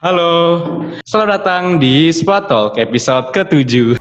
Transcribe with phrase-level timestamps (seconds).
[0.00, 4.00] Halo, selamat datang di Spot Talk episode ke-7.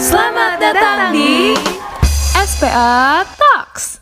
[0.00, 1.52] Selamat datang di
[2.48, 4.00] SPA Talks.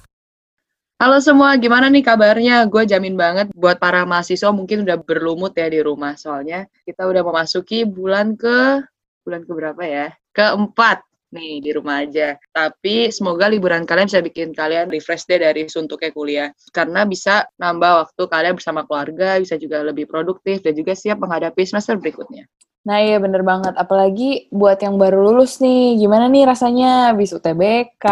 [1.03, 2.63] Halo semua, gimana nih kabarnya?
[2.71, 6.15] Gue jamin banget buat para mahasiswa mungkin udah berlumut ya di rumah.
[6.15, 8.87] Soalnya kita udah memasuki bulan ke...
[9.27, 10.15] Bulan ke berapa ya?
[10.31, 11.03] Keempat
[11.33, 12.37] nih di rumah aja.
[12.53, 16.49] Tapi semoga liburan kalian bisa bikin kalian refresh deh dari suntuknya kuliah.
[16.71, 21.65] Karena bisa nambah waktu kalian bersama keluarga, bisa juga lebih produktif, dan juga siap menghadapi
[21.65, 22.45] semester berikutnya.
[22.83, 28.05] Nah iya bener banget, apalagi buat yang baru lulus nih, gimana nih rasanya abis UTBK,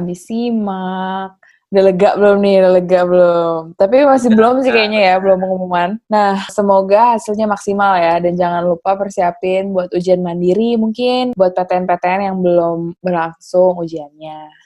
[0.00, 3.60] abis SIMAK, udah lega belum nih, udah lega belum?
[3.74, 5.90] Tapi masih belum sih kayaknya ya, belum pengumuman.
[6.06, 12.20] Nah, semoga hasilnya maksimal ya, dan jangan lupa persiapin buat ujian mandiri mungkin, buat PTN-PTN
[12.32, 14.65] yang belum berlangsung ujiannya.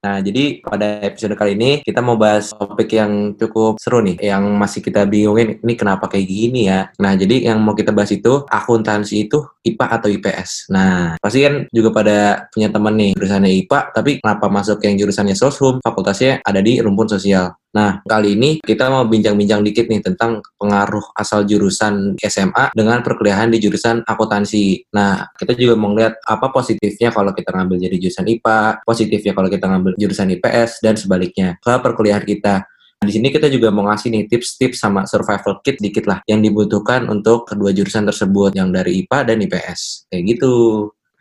[0.00, 4.48] Nah, jadi pada episode kali ini kita mau bahas topik yang cukup seru nih, yang
[4.56, 6.88] masih kita bingungin, ini kenapa kayak gini ya.
[6.96, 10.72] Nah, jadi yang mau kita bahas itu, akuntansi itu IPA atau IPS.
[10.72, 15.36] Nah, pasti kan juga pada punya temen nih, jurusannya IPA, tapi kenapa masuk yang jurusannya
[15.36, 17.59] soshum, fakultasnya ada di rumpun sosial.
[17.70, 23.46] Nah, kali ini kita mau bincang-bincang dikit nih tentang pengaruh asal jurusan SMA dengan perkuliahan
[23.46, 24.90] di jurusan akuntansi.
[24.90, 29.46] Nah, kita juga mau lihat apa positifnya kalau kita ngambil jadi jurusan IPA, positifnya kalau
[29.46, 32.66] kita ngambil jurusan IPS, dan sebaliknya ke perkuliahan kita.
[33.00, 36.42] Nah, di sini kita juga mau ngasih nih tips-tips sama survival kit dikit lah yang
[36.42, 40.10] dibutuhkan untuk kedua jurusan tersebut yang dari IPA dan IPS.
[40.10, 40.54] Kayak gitu.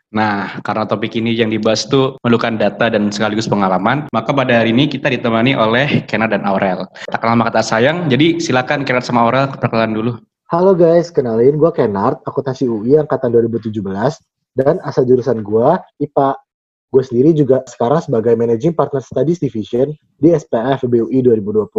[0.10, 4.74] Nah, karena topik ini yang dibahas tuh memerlukan data dan sekaligus pengalaman, maka pada hari
[4.74, 6.90] ini kita ditemani oleh Kennard dan Aurel.
[7.14, 10.12] Tak kenal maka tak sayang, jadi silakan Kennard sama Aurel perkenalan dulu.
[10.50, 13.70] Halo guys, kenalin gue Kennard, akuntansi UI angkatan 2017,
[14.58, 15.68] dan asal jurusan gue
[16.02, 16.42] IPA.
[16.90, 21.70] Gue sendiri juga sekarang sebagai Managing Partner Studies Division di SPF FBUI 2020.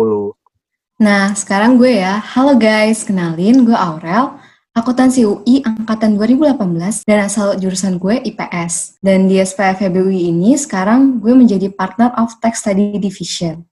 [1.03, 2.23] Nah, sekarang gue ya.
[2.23, 4.39] Halo guys, kenalin gue Aurel,
[4.71, 9.03] akuntansi UI angkatan 2018 dan asal jurusan gue IPS.
[9.03, 13.67] Dan di SPF FBUI ini sekarang gue menjadi partner of Tax Study Division.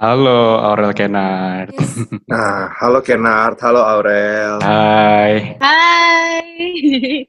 [0.00, 1.76] Halo Aurel Kennard.
[2.30, 4.62] Nah, halo Kennard, halo Aurel.
[4.64, 5.58] Hai.
[5.60, 7.26] Hai!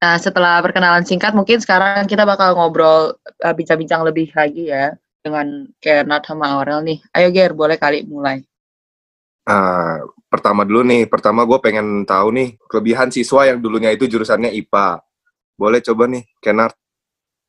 [0.00, 5.68] Nah, setelah perkenalan singkat, mungkin sekarang kita bakal ngobrol, uh, bincang-bincang lebih lagi ya, dengan
[5.82, 6.98] Kennard sama Aurel nih.
[7.12, 8.40] Ayo Ger, boleh kali mulai.
[9.44, 14.54] Ah, pertama dulu nih, pertama gue pengen tahu nih kelebihan siswa yang dulunya itu jurusannya
[14.54, 15.02] IPA.
[15.58, 16.72] Boleh coba nih, Kennard.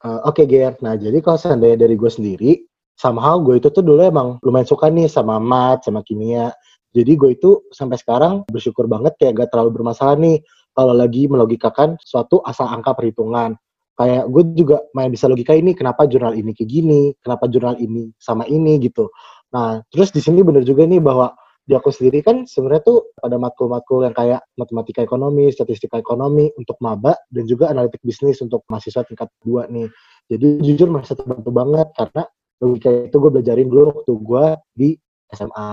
[0.01, 2.51] Uh, Oke Ger, nah jadi kalau seandainya dari gue sendiri,
[2.97, 6.49] somehow gue itu tuh dulu emang lumayan suka nih sama mat, sama kimia.
[6.91, 10.41] Jadi gue itu sampai sekarang bersyukur banget kayak gak terlalu bermasalah nih
[10.73, 13.55] kalau lagi melogikakan suatu asal angka perhitungan.
[13.93, 18.09] Kayak gue juga main bisa logika ini, kenapa jurnal ini kayak gini, kenapa jurnal ini
[18.17, 19.13] sama ini gitu.
[19.53, 23.37] Nah, terus di sini bener juga nih bahwa di aku sendiri kan sebenarnya tuh ada
[23.37, 29.05] matkul-matkul yang kayak matematika ekonomi, statistika ekonomi untuk maba dan juga analitik bisnis untuk mahasiswa
[29.05, 29.87] tingkat dua nih.
[30.27, 32.23] Jadi jujur masih terbantu banget karena
[32.61, 34.89] logika itu gue belajarin dulu waktu gue di
[35.33, 35.71] SMA.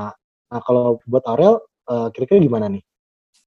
[0.49, 2.83] Nah kalau buat Aurel, uh, kira-kira gimana nih?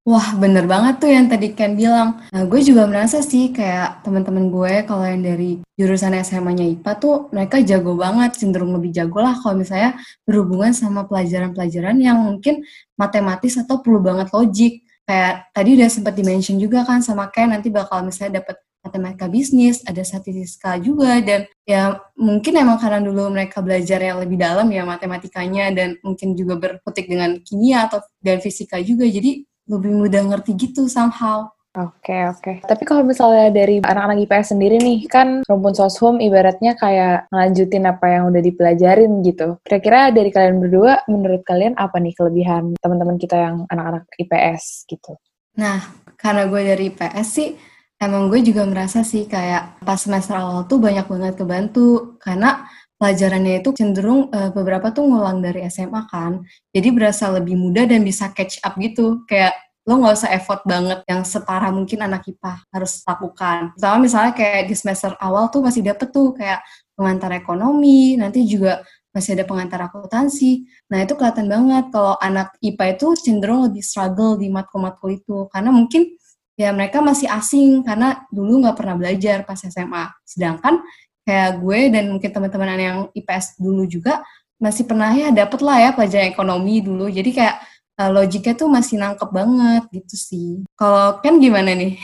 [0.02, 2.26] Wah, bener banget tuh yang tadi Ken bilang.
[2.34, 7.14] Nah, gue juga merasa sih kayak teman-teman gue kalau yang dari jurusan SMA-nya IPA tuh
[7.30, 9.94] mereka jago banget, cenderung lebih jago lah kalau misalnya
[10.26, 12.66] berhubungan sama pelajaran-pelajaran yang mungkin
[12.98, 14.82] matematis atau perlu banget logik.
[15.06, 19.86] Kayak tadi udah sempat dimention juga kan sama Ken nanti bakal misalnya dapat matematika bisnis,
[19.86, 24.82] ada statistika juga, dan ya mungkin emang karena dulu mereka belajar yang lebih dalam ya
[24.82, 30.54] matematikanya, dan mungkin juga berkutik dengan kimia atau dan fisika juga, jadi lebih mudah ngerti
[30.58, 31.50] gitu somehow.
[31.72, 32.68] Oke, oke.
[32.68, 38.06] Tapi kalau misalnya dari anak-anak IPS sendiri nih, kan rumpun soshum ibaratnya kayak ngelanjutin apa
[38.12, 39.56] yang udah dipelajarin gitu.
[39.64, 45.16] Kira-kira dari kalian berdua, menurut kalian apa nih kelebihan teman-teman kita yang anak-anak IPS gitu?
[45.56, 45.80] Nah,
[46.20, 47.56] karena gue dari IPS sih,
[47.96, 52.20] emang gue juga merasa sih kayak pas semester awal tuh banyak banget kebantu.
[52.20, 52.68] Karena
[53.02, 56.46] pelajarannya itu cenderung uh, beberapa tuh ngulang dari SMA kan.
[56.70, 59.26] Jadi berasa lebih mudah dan bisa catch up gitu.
[59.26, 63.74] Kayak lo nggak usah effort banget yang separah mungkin anak IPA harus lakukan.
[63.74, 66.62] Pertama misalnya kayak di semester awal tuh masih dapet tuh kayak
[66.94, 70.70] pengantar ekonomi, nanti juga masih ada pengantar akuntansi.
[70.86, 75.50] Nah itu kelihatan banget kalau anak IPA itu cenderung lebih struggle di matkul-matkul itu.
[75.50, 76.14] Karena mungkin
[76.54, 80.06] ya mereka masih asing karena dulu nggak pernah belajar pas SMA.
[80.22, 80.78] Sedangkan
[81.22, 84.22] kayak gue dan mungkin teman-teman yang IPS dulu juga
[84.62, 87.10] masih pernah ya dapet lah ya pelajaran ekonomi dulu.
[87.10, 87.56] Jadi kayak
[87.98, 90.48] uh, logiknya tuh masih nangkep banget gitu sih.
[90.78, 91.98] Kalau kan gimana nih?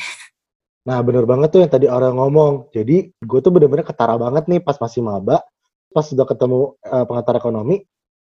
[0.86, 2.72] Nah bener banget tuh yang tadi orang ngomong.
[2.74, 5.42] Jadi gue tuh bener-bener ketara banget nih pas masih maba.
[5.94, 7.80] Pas sudah ketemu uh, pengantar ekonomi,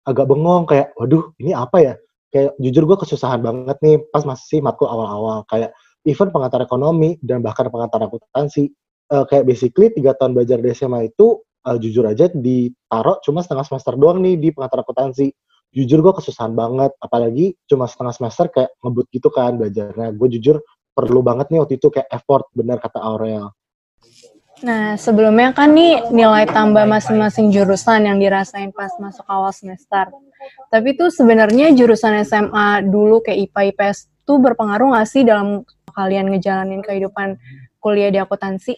[0.07, 1.95] agak bengong kayak waduh ini apa ya
[2.31, 5.75] kayak jujur gue kesusahan banget nih pas masih matkul awal-awal kayak
[6.07, 8.71] even pengantar ekonomi dan bahkan pengantar akuntansi
[9.13, 13.67] uh, kayak basically tiga tahun belajar di SMA itu uh, jujur aja ditaruh cuma setengah
[13.67, 15.35] semester doang nih di pengantar akuntansi
[15.75, 20.57] jujur gue kesusahan banget apalagi cuma setengah semester kayak ngebut gitu kan belajarnya gue jujur
[20.97, 23.53] perlu banget nih waktu itu kayak effort benar kata Aurel
[24.65, 30.09] Nah, sebelumnya kan nih nilai tambah masing-masing jurusan yang dirasain pas masuk awal semester.
[30.73, 35.61] Tapi tuh sebenarnya jurusan SMA dulu kayak IPA IPS tuh berpengaruh nggak sih dalam
[35.93, 37.37] kalian ngejalanin kehidupan
[37.85, 38.73] kuliah di akuntansi?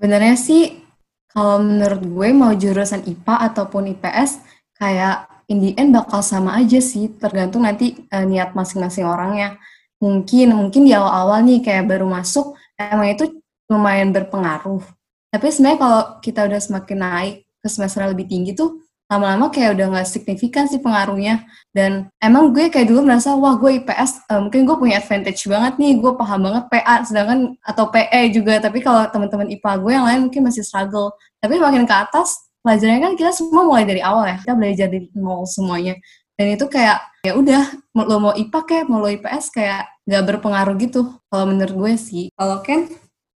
[0.00, 0.80] Sebenarnya sih
[1.28, 4.40] kalau menurut gue mau jurusan IPA ataupun IPS
[4.80, 9.60] kayak in the end bakal sama aja sih, tergantung nanti uh, niat masing-masing orangnya.
[10.00, 13.28] Mungkin mungkin di awal-awal nih kayak baru masuk emang itu
[13.68, 14.80] lumayan berpengaruh.
[15.28, 18.80] Tapi sebenarnya kalau kita udah semakin naik ke semester lebih tinggi tuh
[19.10, 21.42] lama-lama kayak udah nggak signifikan sih pengaruhnya.
[21.74, 25.42] Dan emang gue kayak dulu merasa, wah gue IPS, uh, eh, mungkin gue punya advantage
[25.50, 28.62] banget nih, gue paham banget PA, sedangkan atau PE juga.
[28.62, 31.10] Tapi kalau teman-teman IPA gue yang lain mungkin masih struggle.
[31.42, 35.10] Tapi makin ke atas, pelajarannya kan kita semua mulai dari awal ya, kita belajar dari
[35.18, 35.98] nol semuanya.
[36.38, 37.62] Dan itu kayak ya udah,
[37.98, 41.18] lo mau IPA kayak mau lo IPS kayak nggak berpengaruh gitu.
[41.26, 42.24] Kalau menurut gue sih.
[42.38, 42.86] Kalau Ken?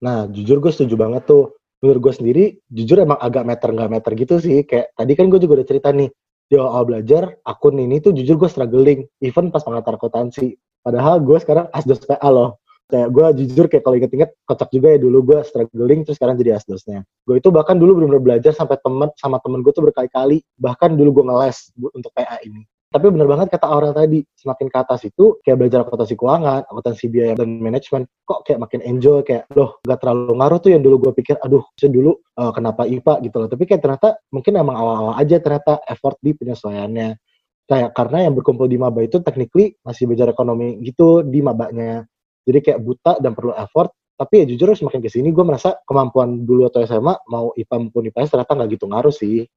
[0.03, 1.51] Nah, jujur gue setuju banget tuh.
[1.83, 4.63] Menurut gue sendiri, jujur emang agak meter nggak meter gitu sih.
[4.63, 6.07] Kayak tadi kan gue juga udah cerita nih,
[6.47, 9.03] di awal belajar, akun ini tuh jujur gue struggling.
[9.19, 10.55] Even pas pengantar akuntansi.
[10.79, 12.63] Padahal gue sekarang asdos PA loh.
[12.87, 16.59] Kayak gue jujur kayak kalau inget-inget kocak juga ya dulu gue struggling terus sekarang jadi
[16.59, 17.03] asdosnya.
[17.27, 20.39] Gue itu bahkan dulu benar-benar belajar sampai temen sama temen gue tuh berkali-kali.
[20.55, 22.63] Bahkan dulu gue ngeles untuk PA ini.
[22.93, 27.09] Tapi bener banget kata Aurel tadi, semakin ke atas itu kayak belajar akuntansi keuangan, akuntansi
[27.09, 31.09] biaya dan manajemen, kok kayak makin enjoy, kayak loh gak terlalu ngaruh tuh yang dulu
[31.09, 33.49] gue pikir, aduh dulu uh, kenapa IPA gitu loh.
[33.49, 37.09] Tapi kayak ternyata mungkin emang awal-awal aja ternyata effort di penyesuaiannya.
[37.65, 42.05] Kayak karena yang berkumpul di maba itu technically masih belajar ekonomi gitu di mabanya.
[42.45, 46.45] Jadi kayak buta dan perlu effort, tapi ya jujur semakin ke sini gue merasa kemampuan
[46.45, 49.49] dulu atau SMA mau IPA maupun IPS ternyata nggak gitu ngaruh sih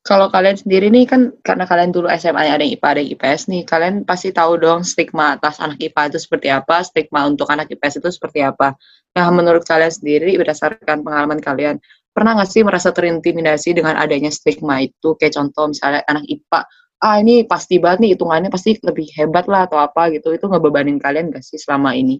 [0.00, 3.42] kalau kalian sendiri nih kan karena kalian dulu SMA ada yang IPA ada yang IPS
[3.52, 7.68] nih, kalian pasti tahu dong stigma atas anak IPA itu seperti apa, stigma untuk anak
[7.68, 8.72] IPS itu seperti apa.
[9.12, 11.76] Nah, menurut kalian sendiri berdasarkan pengalaman kalian,
[12.16, 15.20] pernah nggak sih merasa terintimidasi dengan adanya stigma itu?
[15.20, 16.60] Kayak contoh misalnya anak IPA,
[17.04, 20.96] ah ini pasti banget nih hitungannya pasti lebih hebat lah atau apa gitu, itu ngebebanin
[20.96, 22.16] kalian nggak sih selama ini?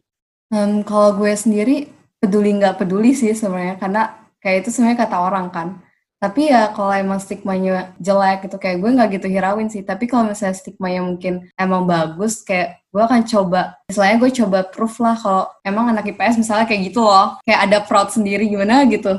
[0.53, 1.89] Um, kalau gue sendiri
[2.21, 4.03] peduli nggak peduli sih sebenarnya, karena
[4.45, 5.81] kayak itu sebenarnya kata orang kan
[6.21, 9.81] tapi ya kalau emang stigmanya jelek gitu kayak gue nggak gitu hirauin sih.
[9.81, 15.01] Tapi kalau misalnya stigmanya mungkin emang bagus kayak gue akan coba misalnya gue coba proof
[15.01, 17.41] lah kalau emang anak IPS misalnya kayak gitu loh.
[17.49, 19.17] Kayak ada fraud sendiri gimana gitu.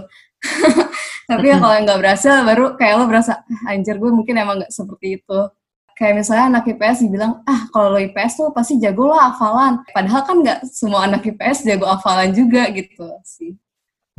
[1.30, 4.69] Tapi ya kalau nggak berhasil baru kayak lo berasa ah, anjir gue mungkin emang nggak
[4.69, 5.39] seperti itu.
[5.97, 9.81] Kayak misalnya anak IPS dibilang ah kalau lo IPS tuh pasti jago lah hafalan.
[9.89, 13.57] Padahal kan nggak semua anak IPS jago hafalan juga gitu sih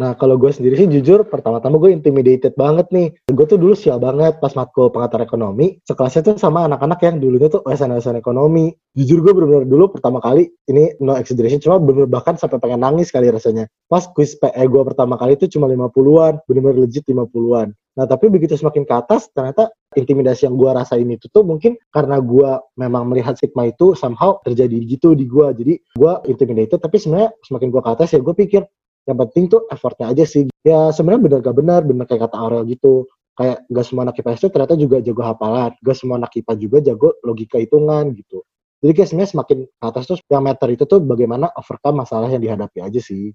[0.00, 3.12] Nah, kalau gue sendiri sih jujur, pertama-tama gue intimidated banget nih.
[3.28, 5.84] Gue tuh dulu sial banget pas matkul pengantar ekonomi.
[5.84, 8.72] Sekelasnya tuh sama anak-anak yang dulunya tuh SN-SN ekonomi.
[8.96, 13.12] Jujur gue bener-bener dulu pertama kali, ini no exaggeration, cuma bener-bener bahkan sampai pengen nangis
[13.12, 13.68] kali rasanya.
[13.84, 17.76] Pas quiz PE gue pertama kali itu cuma 50-an, bener-bener legit 50-an.
[17.92, 22.16] Nah, tapi begitu semakin ke atas, ternyata intimidasi yang gue rasain itu tuh mungkin karena
[22.24, 22.50] gue
[22.80, 25.46] memang melihat stigma itu somehow terjadi gitu di gue.
[25.52, 28.64] Jadi gue intimidated, tapi sebenarnya semakin gue ke atas ya gue pikir,
[29.08, 30.46] yang penting tuh effortnya aja sih.
[30.62, 33.10] Ya sebenarnya bener gak benar bener kayak kata Aurel gitu.
[33.32, 35.72] Kayak gak semua anak IPS itu ternyata juga jago hafalan.
[35.82, 38.44] Gak semua anak IPA juga jago logika hitungan gitu.
[38.82, 42.42] Jadi kayak sebenarnya semakin ke atas tuh yang meter itu tuh bagaimana overcome masalah yang
[42.42, 43.30] dihadapi aja sih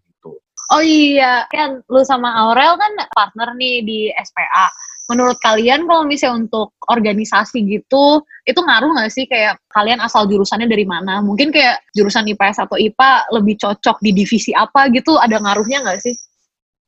[0.73, 4.67] oh iya kan lu sama Aurel kan partner nih di SPA
[5.07, 9.27] menurut kalian kalau misalnya untuk organisasi gitu itu ngaruh nggak sih?
[9.27, 11.19] Kayak kalian asal jurusannya dari mana?
[11.19, 15.19] Mungkin kayak jurusan IPS atau IPA lebih cocok di divisi apa gitu?
[15.19, 16.15] Ada ngaruhnya nggak sih?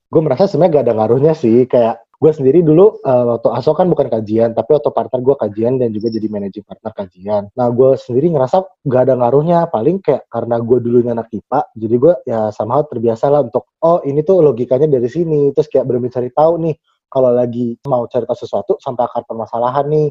[0.10, 1.68] Gue merasa sebenarnya gak ada ngaruhnya sih.
[1.68, 5.80] Kayak gue sendiri dulu uh, waktu ASO kan bukan kajian tapi waktu partner gue kajian
[5.80, 7.48] dan juga jadi managing partner kajian.
[7.56, 11.96] Nah gue sendiri ngerasa gak ada ngaruhnya paling kayak karena gue dulunya anak IPA jadi
[11.96, 15.56] gue ya sama terbiasa lah untuk oh ini tuh logikanya dari sini.
[15.56, 16.76] Terus kayak benar cari tahu nih
[17.08, 20.08] kalau lagi mau cerita sesuatu sampai akar permasalahan nih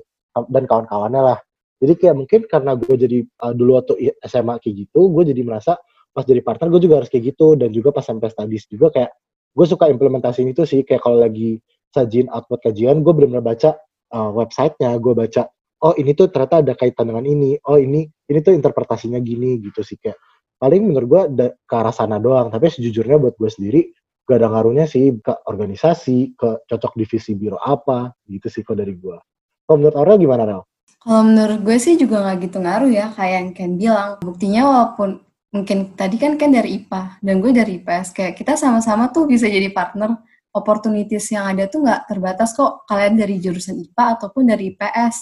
[0.49, 1.39] dan kawan-kawannya lah.
[1.79, 5.79] Jadi kayak mungkin karena gue jadi uh, dulu waktu SMA kayak gitu, gue jadi merasa
[6.11, 7.55] pas jadi partner gue juga harus kayak gitu.
[7.55, 9.13] Dan juga pas sampai studies juga kayak
[9.55, 11.63] gue suka implementasi itu sih kayak kalau lagi
[11.95, 13.71] sajin output kajian gue benar-benar baca
[14.13, 15.43] uh, websitenya gue baca
[15.85, 19.81] oh ini tuh ternyata ada kaitan dengan ini oh ini ini tuh interpretasinya gini gitu
[19.81, 20.19] sih kayak
[20.59, 21.23] paling menurut gue
[21.65, 23.83] ke arah sana doang tapi sejujurnya buat gue sendiri
[24.29, 28.93] gak ada ngaruhnya sih ke organisasi, ke cocok divisi biro apa, gitu sih kok dari
[28.93, 29.17] gue.
[29.65, 30.63] Kalau menurut Aurel gimana, Rel?
[31.01, 34.11] Kalau menurut gue sih juga nggak gitu ngaruh ya, kayak yang Ken bilang.
[34.21, 39.09] Buktinya walaupun mungkin tadi kan Ken dari IPA dan gue dari IPS, kayak kita sama-sama
[39.09, 40.21] tuh bisa jadi partner.
[40.57, 45.17] Opportunities yang ada tuh nggak terbatas kok kalian dari jurusan IPA ataupun dari IPS.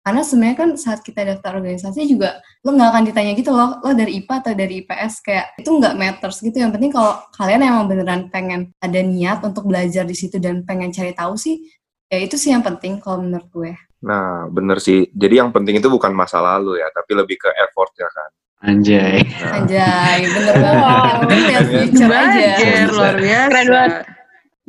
[0.00, 3.92] Karena sebenarnya kan saat kita daftar organisasi juga lo nggak akan ditanya gitu loh, lo
[3.92, 6.56] dari IPA atau dari IPS kayak itu nggak matters gitu.
[6.56, 10.88] Yang penting kalau kalian emang beneran pengen ada niat untuk belajar di situ dan pengen
[10.88, 11.68] cari tahu sih,
[12.08, 13.76] ya itu sih yang penting kalau menurut gue.
[14.00, 15.12] Nah, bener sih.
[15.12, 18.30] Jadi yang penting itu bukan masa lalu ya, tapi lebih ke effortnya kan.
[18.60, 19.20] Anjay.
[19.24, 20.80] Nah, Anjay, bener banget.
[20.80, 22.48] Yang penting lihat future aja.
[22.88, 23.48] Luar biasa.
[23.52, 23.92] Keren banget.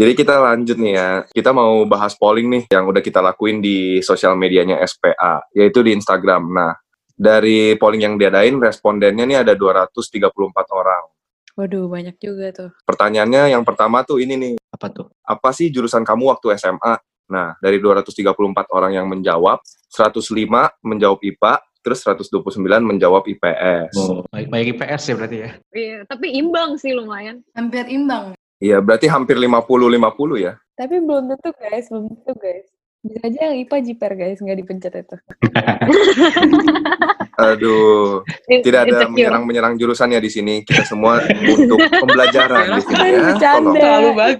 [0.01, 1.09] Jadi kita lanjut nih ya.
[1.29, 5.93] Kita mau bahas polling nih yang udah kita lakuin di sosial medianya SPA, yaitu di
[5.93, 6.41] Instagram.
[6.49, 6.73] Nah,
[7.13, 10.33] dari polling yang diadain, respondennya nih ada 234
[10.73, 11.05] orang.
[11.53, 12.69] Waduh, banyak juga tuh.
[12.89, 15.13] Pertanyaannya yang pertama tuh ini nih, Apa tuh?
[15.21, 16.97] apa sih jurusan kamu waktu SMA?
[17.29, 19.61] Nah, dari 234 orang yang menjawab,
[19.93, 23.93] 105 menjawab IPA, terus 129 menjawab IPS.
[24.01, 25.49] Oh, baik baik IPS ya berarti ya.
[25.77, 27.45] Iya, tapi imbang sih lumayan.
[27.53, 28.33] Hampir imbang.
[28.61, 30.53] Iya, berarti hampir 50-50 ya.
[30.77, 32.69] Tapi belum tentu guys, belum tentu guys.
[33.01, 35.17] Bisa aja yang IPA jiper guys, nggak dipencet itu.
[37.41, 40.61] Aduh, tidak ada menyerang-menyerang jurusan ya di sini.
[40.61, 43.21] Kita semua untuk pembelajaran di sini ya.
[43.33, 43.81] bercanda.
[43.81, 44.37] Terlalu orang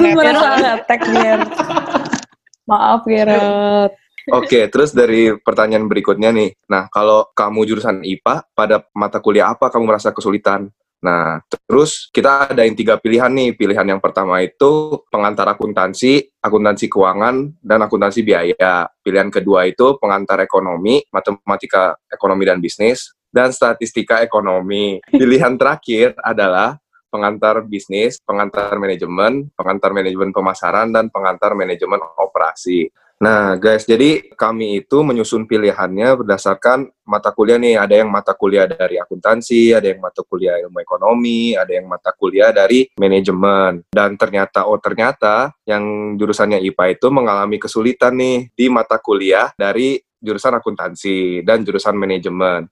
[0.00, 1.40] Itu merasa ngetek biar.
[2.64, 3.92] Maaf Gerard.
[4.32, 6.56] Oke, terus dari pertanyaan berikutnya nih.
[6.72, 10.72] Nah, kalau kamu jurusan IPA, pada mata kuliah apa kamu merasa kesulitan?
[11.04, 11.36] Nah,
[11.68, 13.52] terus kita ada yang tiga pilihan nih.
[13.52, 18.88] Pilihan yang pertama itu pengantar akuntansi, akuntansi keuangan, dan akuntansi biaya.
[19.04, 24.96] Pilihan kedua itu pengantar ekonomi, matematika ekonomi dan bisnis, dan statistika ekonomi.
[25.12, 26.80] Pilihan terakhir adalah
[27.12, 32.88] pengantar bisnis, pengantar manajemen, pengantar manajemen pemasaran, dan pengantar manajemen operasi.
[33.24, 37.80] Nah, guys, jadi kami itu menyusun pilihannya berdasarkan mata kuliah nih.
[37.80, 42.12] Ada yang mata kuliah dari akuntansi, ada yang mata kuliah ilmu ekonomi, ada yang mata
[42.12, 43.80] kuliah dari manajemen.
[43.88, 49.96] Dan ternyata, oh ternyata yang jurusannya IPA itu mengalami kesulitan nih di mata kuliah dari
[50.20, 52.68] jurusan akuntansi dan jurusan manajemen.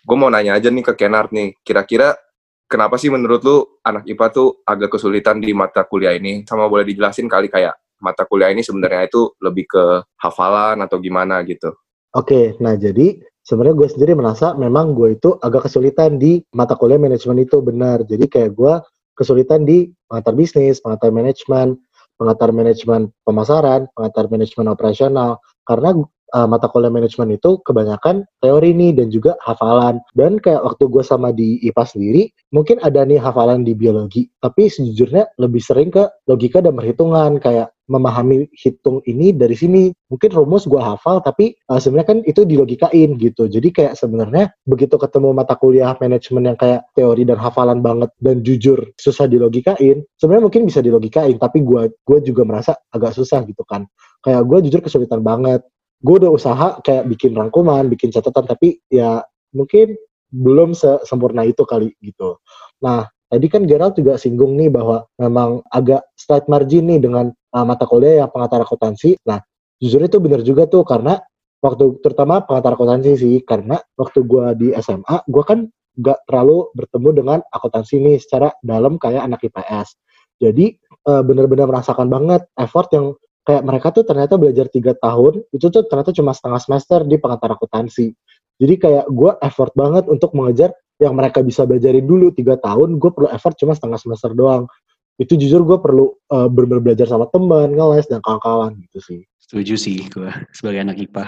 [0.00, 2.16] Gue mau nanya aja nih ke Kenard nih, kira-kira
[2.64, 6.40] kenapa sih menurut lu anak IPA tuh agak kesulitan di mata kuliah ini?
[6.48, 9.84] Sama boleh dijelasin kali kayak mata kuliah ini sebenarnya itu lebih ke
[10.18, 11.72] hafalan atau gimana gitu.
[12.16, 16.98] Oke, nah jadi sebenarnya gue sendiri merasa memang gue itu agak kesulitan di mata kuliah
[16.98, 18.02] manajemen itu benar.
[18.02, 18.74] Jadi kayak gue
[19.14, 21.78] kesulitan di pengantar bisnis, pengantar manajemen,
[22.18, 25.30] pengantar manajemen pemasaran, pengantar manajemen operasional.
[25.64, 25.94] Karena
[26.34, 30.00] uh, mata kuliah manajemen itu kebanyakan teori nih dan juga hafalan.
[30.16, 32.22] Dan kayak waktu gue sama di IPA sendiri,
[32.54, 34.26] mungkin ada nih hafalan di biologi.
[34.40, 37.38] Tapi sejujurnya lebih sering ke logika dan perhitungan.
[37.42, 39.90] Kayak memahami hitung ini dari sini.
[40.06, 43.50] Mungkin rumus gue hafal, tapi uh, sebenarnya kan itu dilogikain gitu.
[43.50, 48.46] Jadi kayak sebenarnya begitu ketemu mata kuliah manajemen yang kayak teori dan hafalan banget dan
[48.46, 53.66] jujur susah dilogikain, sebenarnya mungkin bisa dilogikain, tapi gue gue juga merasa agak susah gitu
[53.66, 53.90] kan.
[54.22, 55.66] Kayak gue jujur kesulitan banget.
[56.00, 59.20] Gue udah usaha kayak bikin rangkuman, bikin catatan, tapi ya
[59.52, 59.96] mungkin
[60.30, 60.72] belum
[61.04, 62.38] sempurna itu kali gitu.
[62.80, 67.64] Nah, tadi kan Gerald juga singgung nih bahwa memang agak slight margin nih dengan uh,
[67.66, 69.18] mata kuliah yang pengantar akuntansi.
[69.26, 69.42] Nah,
[69.82, 71.18] jujur itu benar juga tuh karena
[71.60, 75.68] waktu terutama pengantar akuntansi sih karena waktu gua di SMA, gua kan
[76.00, 79.98] gak terlalu bertemu dengan akuntansi nih secara dalam kayak anak IPS.
[80.40, 80.72] Jadi
[81.10, 83.12] uh, benar-benar merasakan banget effort yang
[83.44, 87.56] kayak mereka tuh ternyata belajar tiga tahun itu tuh ternyata cuma setengah semester di pengantar
[87.56, 88.12] akuntansi.
[88.60, 93.08] Jadi kayak gue effort banget untuk mengejar yang mereka bisa belajarin dulu tiga tahun, gue
[93.08, 94.68] perlu effort cuma setengah semester doang.
[95.16, 99.20] Itu jujur gue perlu uh, benar-benar belajar sama teman, ngeles dan kawan-kawan gitu sih.
[99.50, 101.24] Setuju sih gue sebagai anak IPA.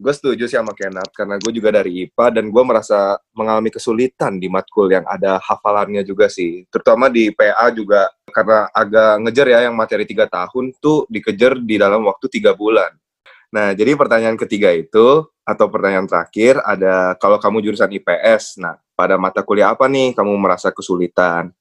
[0.00, 4.38] Gue setuju sih sama Kenat, karena gue juga dari IPA dan gue merasa mengalami kesulitan
[4.38, 6.64] di matkul yang ada hafalannya juga sih.
[6.70, 11.76] Terutama di PA juga, karena agak ngejar ya yang materi tiga tahun tuh dikejar di
[11.76, 12.94] dalam waktu tiga bulan.
[13.50, 19.18] Nah, jadi pertanyaan ketiga itu, atau pertanyaan terakhir, ada kalau kamu jurusan IPS, nah, pada
[19.18, 21.52] mata kuliah apa nih kamu merasa kesulitan?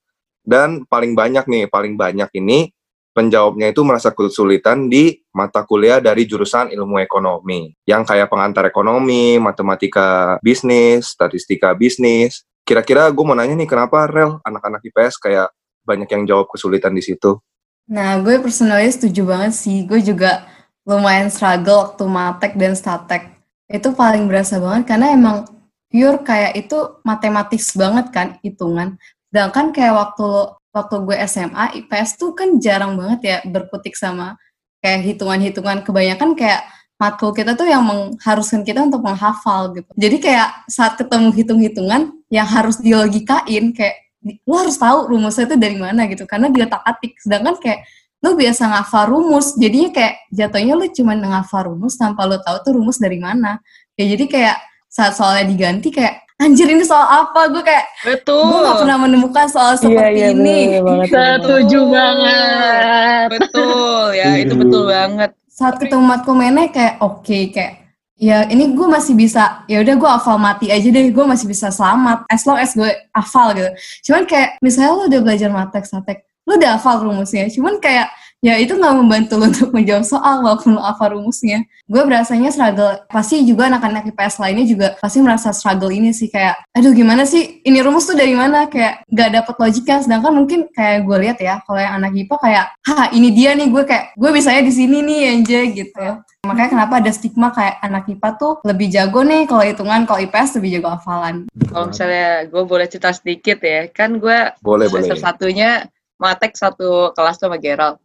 [0.46, 2.72] Dan paling banyak nih, paling banyak ini,
[3.14, 7.74] penjawabnya itu merasa kesulitan di mata kuliah dari jurusan ilmu ekonomi.
[7.84, 12.46] Yang kayak pengantar ekonomi, matematika bisnis, statistika bisnis.
[12.64, 15.50] Kira-kira gue mau nanya nih, kenapa rel anak-anak IPS kayak
[15.84, 17.42] banyak yang jawab kesulitan di situ?
[17.90, 19.82] Nah, gue personally setuju banget sih.
[19.90, 20.46] Gue juga
[20.86, 23.24] lumayan struggle waktu matek dan statek.
[23.66, 25.50] Itu paling berasa banget karena emang
[25.90, 29.02] pure kayak itu matematis banget kan hitungan.
[29.30, 30.30] Sedangkan kayak waktu
[30.70, 34.38] waktu gue SMA IPS tuh kan jarang banget ya berkutik sama
[34.84, 35.82] kayak hitungan-hitungan.
[35.84, 36.66] Kebanyakan kayak
[37.00, 39.90] matkul kita tuh yang mengharuskan kita untuk menghafal gitu.
[39.96, 43.96] Jadi kayak saat ketemu hitung-hitungan yang harus dilogikain kayak
[44.44, 46.28] lo harus tahu rumusnya itu dari mana gitu.
[46.28, 47.16] Karena dia tak atik.
[47.24, 47.88] Sedangkan kayak
[48.20, 52.72] lo biasa ngafal rumus jadinya kayak jatuhnya lo cuma ngafal rumus tanpa lo tahu tuh
[52.76, 53.64] rumus dari mana.
[53.96, 54.58] Ya jadi kayak
[54.92, 58.48] saat soalnya diganti kayak anjir ini soal apa gue kayak Betul.
[58.48, 61.08] gue gak pernah menemukan soal Iya, seperti iya, ini bener banget.
[61.12, 63.28] Setuju banget.
[63.36, 65.32] Betul ya, itu betul banget.
[65.50, 70.10] saat ketemu matkul meneh kayak oke kayak ya ini gue masih bisa ya udah gue
[70.12, 73.68] hafal mati aja deh gue masih bisa selamat as long as gue hafal gitu
[74.08, 78.08] cuman kayak misalnya lo udah belajar matek satek lo udah hafal rumusnya cuman kayak
[78.40, 81.68] ya itu nggak membantu lo untuk menjawab soal walaupun lo hafal rumusnya.
[81.90, 83.04] Gue berasanya struggle.
[83.12, 87.60] Pasti juga anak-anak IPS lainnya juga pasti merasa struggle ini sih kayak aduh gimana sih?
[87.68, 88.72] Ini rumus tuh dari mana?
[88.72, 89.98] Kayak gak dapet logiknya.
[90.00, 93.68] Sedangkan mungkin kayak gue lihat ya kalau yang anak IPA kayak ha ini dia nih.
[93.68, 96.08] Gue kayak gue bisanya di sini nih anjay gitu.
[96.48, 100.56] Makanya kenapa ada stigma kayak anak IPA tuh lebih jago nih kalau hitungan kalau IPS
[100.64, 101.52] lebih jago hafalan.
[101.68, 105.26] Kalau misalnya gue boleh cerita sedikit ya, kan gue Boleh, semester boleh.
[105.28, 105.70] satunya
[106.16, 108.00] matek satu kelas tuh sama Gerald.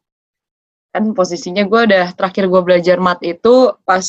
[0.95, 4.07] Kan posisinya gue udah terakhir gue belajar mat itu pas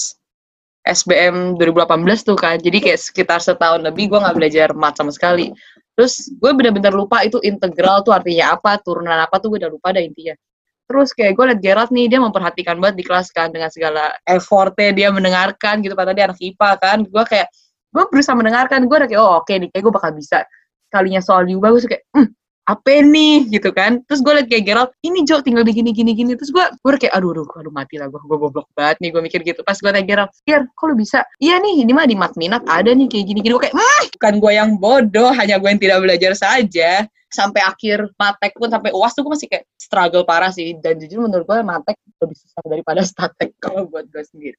[0.86, 2.62] SBM 2018 tuh kan.
[2.62, 5.50] Jadi kayak sekitar setahun lebih gue nggak belajar mat sama sekali.
[5.98, 9.90] Terus gue bener-bener lupa itu integral tuh artinya apa, turunan apa tuh gue udah lupa
[9.98, 10.38] dah intinya.
[10.86, 14.94] Terus kayak gue liat Gerald nih, dia memperhatikan banget di kelas kan dengan segala effortnya
[14.94, 16.98] dia mendengarkan gitu, padahal dia anak IPA kan.
[17.10, 17.48] Gue kayak,
[17.90, 20.46] gue berusaha mendengarkan, gue udah kayak, oh oke nih, kayak gue bakal bisa.
[20.94, 22.30] Kalinya soal diubah, gue kayak, hmm,
[22.66, 23.46] apa nih?
[23.50, 24.02] Gitu kan.
[24.10, 26.12] Terus gue liat kayak Gerald ini Jo tinggal di gini gini.
[26.18, 29.10] Gini terus gue gue kayak aduh aduh aduh mati lah gue gue goblok banget nih.
[29.14, 29.62] Gue mikir gitu.
[29.62, 31.22] Pas gue tanya Gerald Ger kok lu bisa?
[31.38, 34.04] Iya nih ini mah di mat minat ada nih kayak gini gini gue kayak ah
[34.18, 36.92] bukan gue yang bodoh hanya gue yang tidak belajar saja.
[37.30, 40.74] Sampai akhir matek pun sampai uas tuh gue masih kayak struggle parah sih.
[40.82, 44.58] Dan jujur menurut gue matek lebih susah daripada statek kalau buat gue sendiri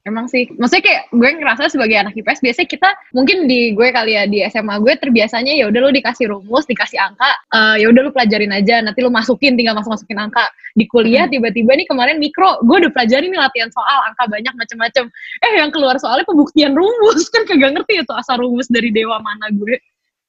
[0.00, 4.16] Emang sih, maksudnya kayak gue ngerasa sebagai anak IPS biasanya kita mungkin di gue kali
[4.16, 8.08] ya di SMA gue terbiasanya ya udah lu dikasih rumus, dikasih angka, eh, ya udah
[8.08, 10.48] lu pelajarin aja, nanti lu masukin tinggal masuk masukin angka.
[10.72, 15.04] Di kuliah tiba-tiba nih kemarin mikro, gue udah pelajarin nih latihan soal angka banyak macem-macem.
[15.44, 19.52] Eh yang keluar soalnya pembuktian rumus kan kagak ngerti tuh asal rumus dari dewa mana
[19.52, 19.76] gue.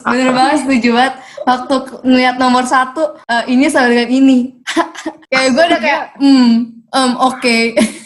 [0.03, 1.15] Bener banget, setuju banget.
[1.45, 4.37] Waktu ngeliat nomor satu, eh, ini sama dengan ini.
[5.31, 6.51] kayak gue udah kayak, hmm,
[6.91, 7.57] em, oke.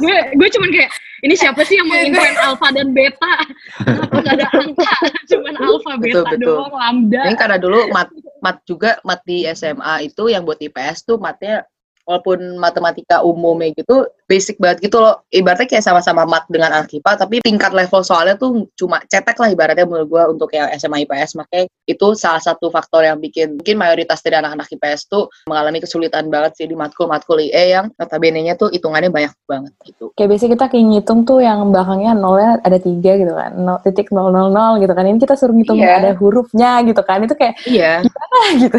[0.00, 0.90] gue gue cuman kayak
[1.24, 3.34] ini siapa sih yang Kayak menginfoin alfa dan beta?
[3.80, 4.94] Kenapa nggak ada angka?
[5.32, 6.56] Cuman alfa beta Betul, betul.
[6.60, 7.22] doang, lambda.
[7.24, 8.08] Ini karena dulu mat
[8.44, 11.64] mat juga mat di SMA itu yang buat IPS tuh matnya
[12.04, 17.12] walaupun matematika umumnya gitu basic banget gitu loh ibaratnya kayak sama-sama mat dengan anak IPA
[17.18, 21.36] tapi tingkat level soalnya tuh cuma cetek lah ibaratnya menurut gua untuk yang SMA IPS
[21.36, 26.32] makanya itu salah satu faktor yang bikin mungkin mayoritas dari anak-anak IPS tuh mengalami kesulitan
[26.32, 30.66] banget sih di matkul-matkul IE yang notabene-nya tuh hitungannya banyak banget gitu Kayak biasanya kita
[30.70, 34.78] kayak ngitung tuh yang belakangnya nolnya ada tiga gitu kan, nol titik nol nol nol
[34.78, 35.04] gitu kan.
[35.04, 36.00] Ini kita suruh ngitung Iya.
[36.00, 37.18] ada hurufnya gitu kan.
[37.20, 38.78] Itu kayak iya ah gitu,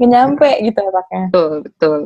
[0.00, 1.22] nggak nyampe gitu otaknya.
[1.28, 2.00] betul betul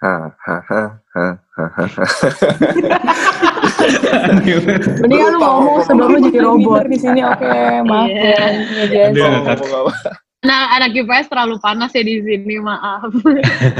[5.04, 7.20] Mendingan ngomong sebelum lu jadi robot di sini.
[7.20, 8.64] Oke, maaf Iya.
[8.88, 9.12] ya.
[9.12, 9.60] Iya, ngangkat.
[9.60, 9.92] apa?
[10.40, 13.12] Nah, anak IPS terlalu panas ya di sini, maaf.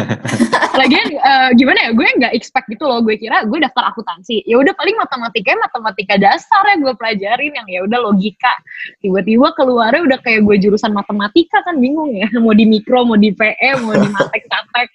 [0.81, 1.97] Lagian eh, gimana ya?
[1.97, 3.01] Gue nggak expect gitu loh.
[3.01, 4.45] Gue kira gue daftar akuntansi.
[4.45, 8.53] Ya udah paling matematika matematika dasar ya gue pelajarin yang ya udah logika.
[9.01, 12.29] Tiba-tiba keluarnya udah kayak gue jurusan matematika kan bingung ya.
[12.45, 14.89] Mau di mikro, mau di PE, mau di matek satek.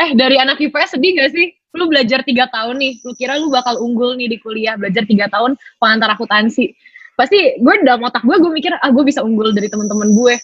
[0.00, 1.52] Eh dari anak IPS sedih gak sih?
[1.76, 5.30] Lu belajar tiga tahun nih, lu kira lu bakal unggul nih di kuliah, belajar tiga
[5.30, 6.74] tahun pengantar akuntansi.
[7.14, 10.34] Pasti gue dalam otak gue, gue mikir, ah gue bisa unggul dari teman-teman gue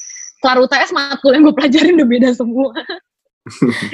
[0.44, 2.70] kelar UTS matkul yang gue pelajarin udah beda semua.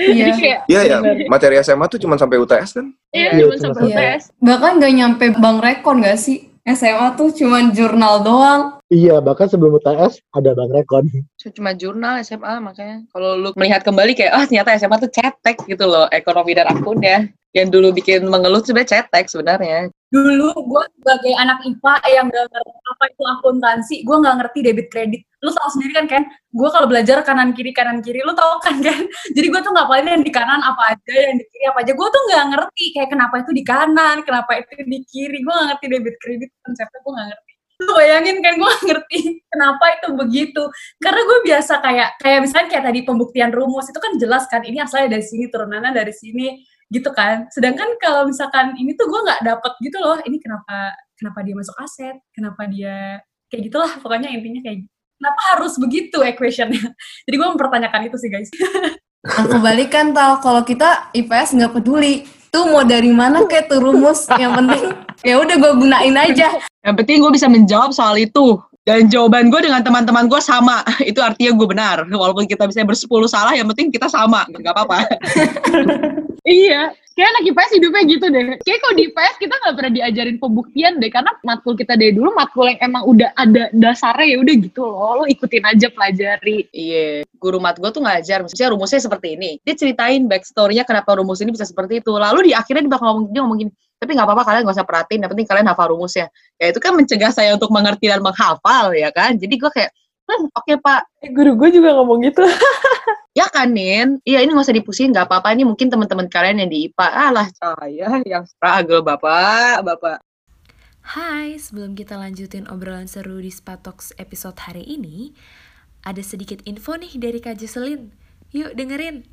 [0.01, 0.33] Iya.
[0.33, 0.99] kayak Iya ya,
[1.29, 2.89] materi SMA tuh cuma sampai UTS kan?
[3.13, 4.23] iya Iya, cuma cuma sampai UTS.
[4.41, 6.49] Bahkan gak nyampe bank rekon gak sih?
[6.65, 8.81] SMA tuh cuman jurnal doang.
[8.93, 11.09] Iya, bahkan sebelum UTS ada Bang Rekon.
[11.57, 15.89] cuma jurnal SMA makanya kalau lu melihat kembali kayak ah ternyata SMA tuh cetek gitu
[15.89, 21.59] loh ekonomi dan akunnya yang dulu bikin mengeluh sebenarnya cetek sebenarnya dulu gue sebagai anak
[21.65, 25.23] IPA yang gak ngerti apa itu akuntansi, gue nggak ngerti debit kredit.
[25.41, 28.79] Lu tahu sendiri kan Ken, gue kalau belajar kanan kiri kanan kiri, lu tahu kan
[28.85, 29.01] kan.
[29.37, 31.93] Jadi gue tuh ngapalin yang di kanan apa aja, yang di kiri apa aja.
[31.97, 35.39] Gue tuh nggak ngerti kayak kenapa itu di kanan, kenapa itu di kiri.
[35.43, 37.52] Gue nggak ngerti debit kredit konsepnya gue nggak ngerti.
[37.83, 40.63] Lu bayangin kan gue ngerti kenapa itu begitu.
[41.03, 44.79] Karena gue biasa kayak kayak misalnya kayak tadi pembuktian rumus itu kan jelas kan ini
[44.79, 47.51] asalnya dari sini turunannya dari sini gitu kan.
[47.51, 50.19] Sedangkan kalau misalkan ini tuh gue nggak dapet gitu loh.
[50.23, 52.17] Ini kenapa kenapa dia masuk aset?
[52.31, 53.19] Kenapa dia
[53.51, 54.87] kayak gitulah pokoknya intinya kayak.
[55.23, 56.83] Kenapa harus begitu equationnya?
[57.31, 58.51] Jadi gue mempertanyakan itu sih guys.
[59.23, 64.29] Aku balikan tau kalau kita IPS nggak peduli Tuh mau dari mana kayak tuh rumus.
[64.37, 64.83] Yang penting
[65.25, 66.53] ya udah gue gunain aja.
[66.85, 68.61] Yang penting gue bisa menjawab soal itu.
[68.83, 70.83] Dan jawaban gue dengan teman-teman gue sama.
[71.11, 72.03] Itu artinya gue benar.
[72.03, 74.43] Walaupun kita bisa bersepuluh salah, yang penting kita sama.
[74.51, 74.99] Gak apa-apa.
[76.43, 78.45] Iya, kayak anak IPS hidupnya gitu deh.
[78.65, 82.33] Kayak kalau di IPS kita nggak pernah diajarin pembuktian deh, karena matkul kita dari dulu
[82.33, 86.69] matkul yang emang udah ada dasarnya ya udah gitu loh, lo ikutin aja pelajari.
[86.73, 89.51] Iya, guru mat gue tuh ngajar, maksudnya rumusnya seperti ini.
[89.63, 92.13] Dia ceritain backstory-nya kenapa rumus ini bisa seperti itu.
[92.15, 93.73] Lalu di akhirnya dia bakal ngomong, dia ngomong gini,
[94.03, 96.27] tapi nggak apa-apa kalian nggak usah perhatiin, yang penting kalian hafal rumusnya.
[96.59, 99.39] Ya itu kan mencegah saya untuk mengerti dan menghafal ya kan.
[99.39, 99.91] Jadi gue kayak,
[100.33, 102.41] hmm, oke pak, Eh, guru gue juga ngomong gitu.
[103.39, 104.17] ya kan Nin?
[104.25, 105.53] Iya ini nggak usah dipusingin, nggak apa-apa.
[105.53, 107.09] Ini mungkin teman-teman kalian yang di IPA.
[107.13, 110.19] Alah saya yang struggle bapak, bapak.
[111.03, 115.35] Hai, sebelum kita lanjutin obrolan seru di Spatox episode hari ini,
[116.07, 118.15] ada sedikit info nih dari Kak Jocelyn.
[118.55, 119.27] Yuk dengerin.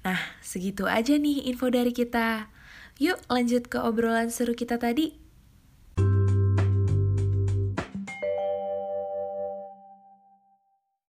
[0.00, 2.48] Nah, segitu aja nih info dari kita.
[2.96, 5.19] Yuk lanjut ke obrolan seru kita tadi.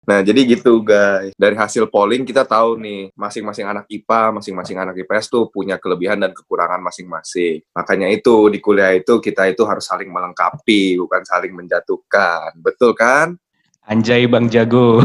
[0.07, 1.35] Nah, jadi gitu guys.
[1.35, 6.23] Dari hasil polling kita tahu nih, masing-masing anak IPA, masing-masing anak IPS tuh punya kelebihan
[6.23, 7.67] dan kekurangan masing-masing.
[7.75, 12.55] Makanya itu di kuliah itu kita itu harus saling melengkapi, bukan saling menjatuhkan.
[12.63, 13.35] Betul kan?
[13.83, 15.03] Anjay Bang Jago.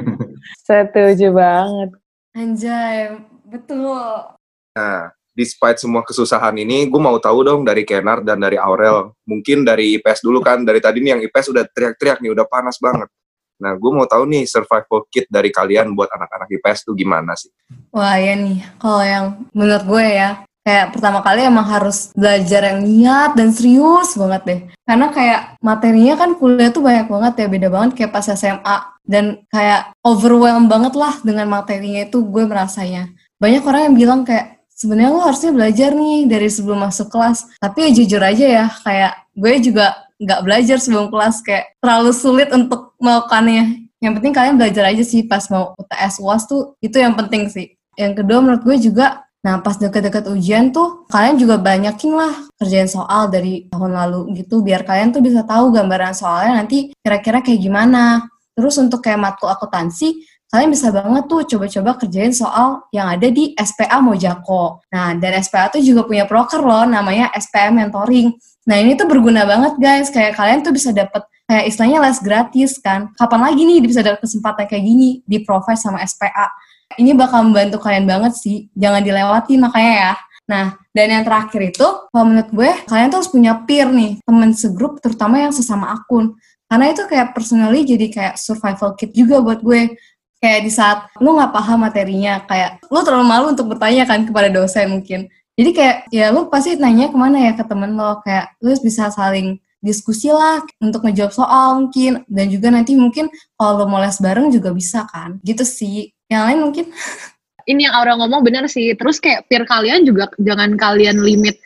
[0.68, 1.90] Setuju banget.
[2.32, 4.32] Anjay, betul.
[4.72, 9.12] Nah, despite semua kesusahan ini, gue mau tahu dong dari Kenar dan dari Aurel.
[9.28, 12.80] Mungkin dari IPS dulu kan, dari tadi nih yang IPS udah teriak-teriak nih, udah panas
[12.80, 13.12] banget.
[13.58, 17.50] Nah, gue mau tahu nih survival kit dari kalian buat anak-anak IPS tuh gimana sih?
[17.90, 20.30] Wah ya nih, kalau yang menurut gue ya,
[20.62, 24.60] kayak pertama kali emang harus belajar yang niat dan serius banget deh.
[24.86, 28.78] Karena kayak materinya kan kuliah tuh banyak banget ya, beda banget kayak pas SMA.
[29.08, 33.10] Dan kayak overwhelmed banget lah dengan materinya itu gue merasanya.
[33.40, 37.50] Banyak orang yang bilang kayak, sebenarnya lo harusnya belajar nih dari sebelum masuk kelas.
[37.58, 42.50] Tapi ya jujur aja ya, kayak gue juga nggak belajar sebelum kelas kayak terlalu sulit
[42.50, 43.88] untuk melakukannya.
[43.98, 47.74] Yang penting kalian belajar aja sih pas mau UTS UAS tuh itu yang penting sih.
[47.98, 52.90] Yang kedua menurut gue juga Nah, pas deket-deket ujian tuh, kalian juga banyakin lah kerjain
[52.90, 57.62] soal dari tahun lalu gitu, biar kalian tuh bisa tahu gambaran soalnya nanti kira-kira kayak
[57.62, 58.26] gimana.
[58.58, 63.54] Terus untuk kayak matkul akuntansi, kalian bisa banget tuh coba-coba kerjain soal yang ada di
[63.54, 64.82] SPA Mojako.
[64.90, 68.34] Nah, dan SPA tuh juga punya proker loh, namanya SPM Mentoring.
[68.68, 72.76] Nah, ini tuh berguna banget guys, kayak kalian tuh bisa dapet kayak istilahnya les gratis
[72.76, 73.08] kan.
[73.16, 76.52] Kapan lagi nih bisa dapet kesempatan kayak gini di Profes sama SPA.
[77.00, 80.12] Ini bakal membantu kalian banget sih, jangan dilewati makanya ya.
[80.48, 84.50] Nah, dan yang terakhir itu, kalau menurut gue, kalian tuh harus punya peer nih, temen
[84.56, 86.36] segrup, terutama yang sesama akun.
[86.68, 89.96] Karena itu kayak personally jadi kayak survival kit juga buat gue.
[90.40, 94.48] Kayak di saat lu nggak paham materinya, kayak lu terlalu malu untuk bertanya kan kepada
[94.52, 95.28] dosen mungkin.
[95.58, 99.10] Jadi kayak, ya lu pasti nanya ke mana ya ke temen lo, kayak lu bisa
[99.10, 102.22] saling diskusi lah untuk ngejawab soal mungkin.
[102.30, 103.26] Dan juga nanti mungkin
[103.58, 105.42] kalau lo mau les bareng juga bisa kan.
[105.42, 106.14] Gitu sih.
[106.30, 106.86] Yang lain mungkin
[107.68, 108.96] Ini yang Aura ngomong bener sih.
[108.96, 111.60] Terus kayak peer kalian juga jangan kalian limit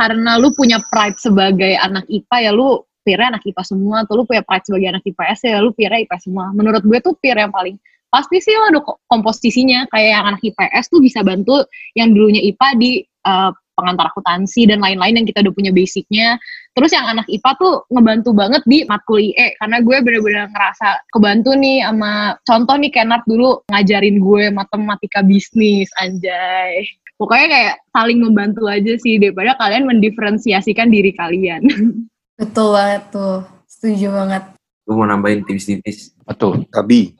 [0.00, 4.24] karena lu punya pride sebagai anak IPA ya lu peernya anak IPA semua atau lu
[4.24, 6.48] punya pride sebagai anak IPS ya lu peernya IPS semua.
[6.56, 7.76] Menurut gue tuh peer yang paling
[8.08, 12.40] pasti sih lo ada ko- komposisinya kayak yang anak IPS tuh bisa bantu yang dulunya
[12.40, 12.90] IPA di
[13.26, 16.36] uh, pengantar akuntansi dan lain-lain yang kita udah punya basicnya.
[16.76, 21.50] Terus yang anak IPA tuh ngebantu banget di matkul IE karena gue bener-bener ngerasa kebantu
[21.56, 26.84] nih sama contoh nih Kenard dulu ngajarin gue matematika bisnis anjay.
[27.16, 31.62] Pokoknya kayak saling membantu aja sih daripada kalian mendiferensiasikan diri kalian.
[32.40, 33.44] betul banget tuh.
[33.68, 34.42] Setuju banget.
[34.82, 36.12] Gue mau nambahin tipis-tipis.
[36.26, 36.66] Betul.
[36.74, 37.14] Abi,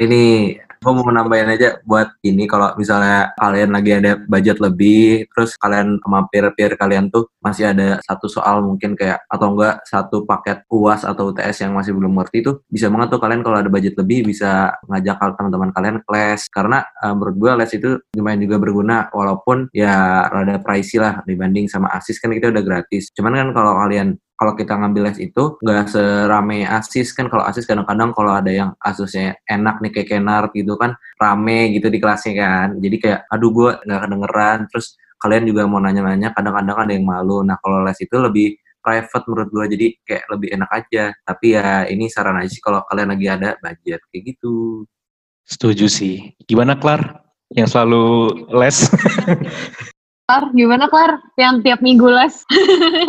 [0.00, 5.54] Ini gue mau nambahin aja buat ini kalau misalnya kalian lagi ada budget lebih, terus
[5.54, 10.66] kalian sama peer-peer kalian tuh masih ada satu soal mungkin kayak atau enggak satu paket
[10.66, 13.94] UAS atau UTS yang masih belum ngerti tuh bisa banget tuh kalian kalau ada budget
[13.94, 19.06] lebih bisa ngajak teman-teman kalian les karena eh, menurut gue les itu lumayan juga berguna
[19.14, 23.14] walaupun ya rada pricey lah dibanding sama ASIS kan kita udah gratis.
[23.14, 27.30] Cuman kan kalau kalian kalau kita ngambil les itu nggak serame asis kan.
[27.30, 31.86] Kalau asis kadang-kadang kalau ada yang asusnya enak nih kayak kenar gitu kan rame gitu
[31.86, 32.68] di kelasnya kan.
[32.82, 34.58] Jadi kayak aduh gue nggak kedengeran.
[34.66, 37.46] Terus kalian juga mau nanya-nanya kadang-kadang ada yang malu.
[37.46, 41.04] Nah kalau les itu lebih private menurut gue jadi kayak lebih enak aja.
[41.22, 44.82] Tapi ya ini saran aja sih kalau kalian lagi ada budget kayak gitu.
[45.46, 46.34] Setuju sih.
[46.50, 47.30] Gimana Klar?
[47.54, 48.04] Yang selalu
[48.58, 48.90] les?
[50.22, 51.18] Klar, gimana Klar?
[51.34, 52.46] Yang tiap minggu les?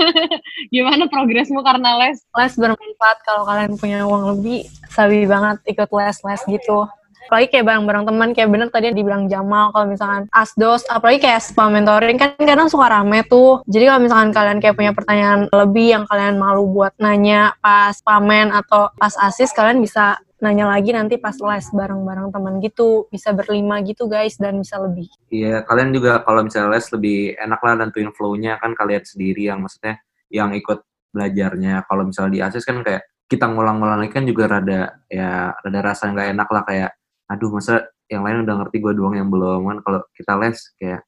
[0.73, 2.25] gimana progresmu karena les?
[2.33, 6.89] Les bermanfaat kalau kalian punya uang lebih, sabi banget ikut les-les gitu.
[7.23, 11.71] apalagi kayak bareng-bareng teman kayak bener tadi dibilang Jamal kalau misalkan asdos apalagi kayak spam
[11.71, 16.03] mentoring kan kadang suka rame tuh jadi kalau misalkan kalian kayak punya pertanyaan lebih yang
[16.03, 21.39] kalian malu buat nanya pas pamen atau pas asis kalian bisa nanya lagi nanti pas
[21.39, 26.43] les bareng-bareng teman gitu bisa berlima gitu guys dan bisa lebih Iya, kalian juga kalau
[26.43, 30.83] misalnya les lebih enak lah nentuin flow-nya kan kalian sendiri yang maksudnya yang ikut
[31.15, 31.87] belajarnya.
[31.87, 36.11] Kalau misalnya di ASIS kan kayak kita ngulang-ngulang lagi kan juga rada ya rada rasa
[36.11, 36.91] nggak enak lah kayak
[37.31, 41.01] aduh masa yang lain udah ngerti gue doang yang belum kan kalau kita les kayak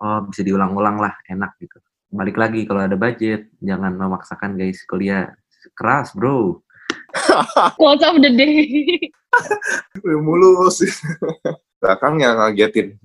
[0.00, 1.76] oh bisa diulang-ulang lah enak gitu.
[2.08, 5.28] Balik lagi kalau ada budget jangan memaksakan guys kuliah
[5.76, 6.64] keras bro.
[7.76, 8.98] Quotes of the day.
[10.24, 10.82] mulus
[11.78, 12.96] belakangnya ngagetin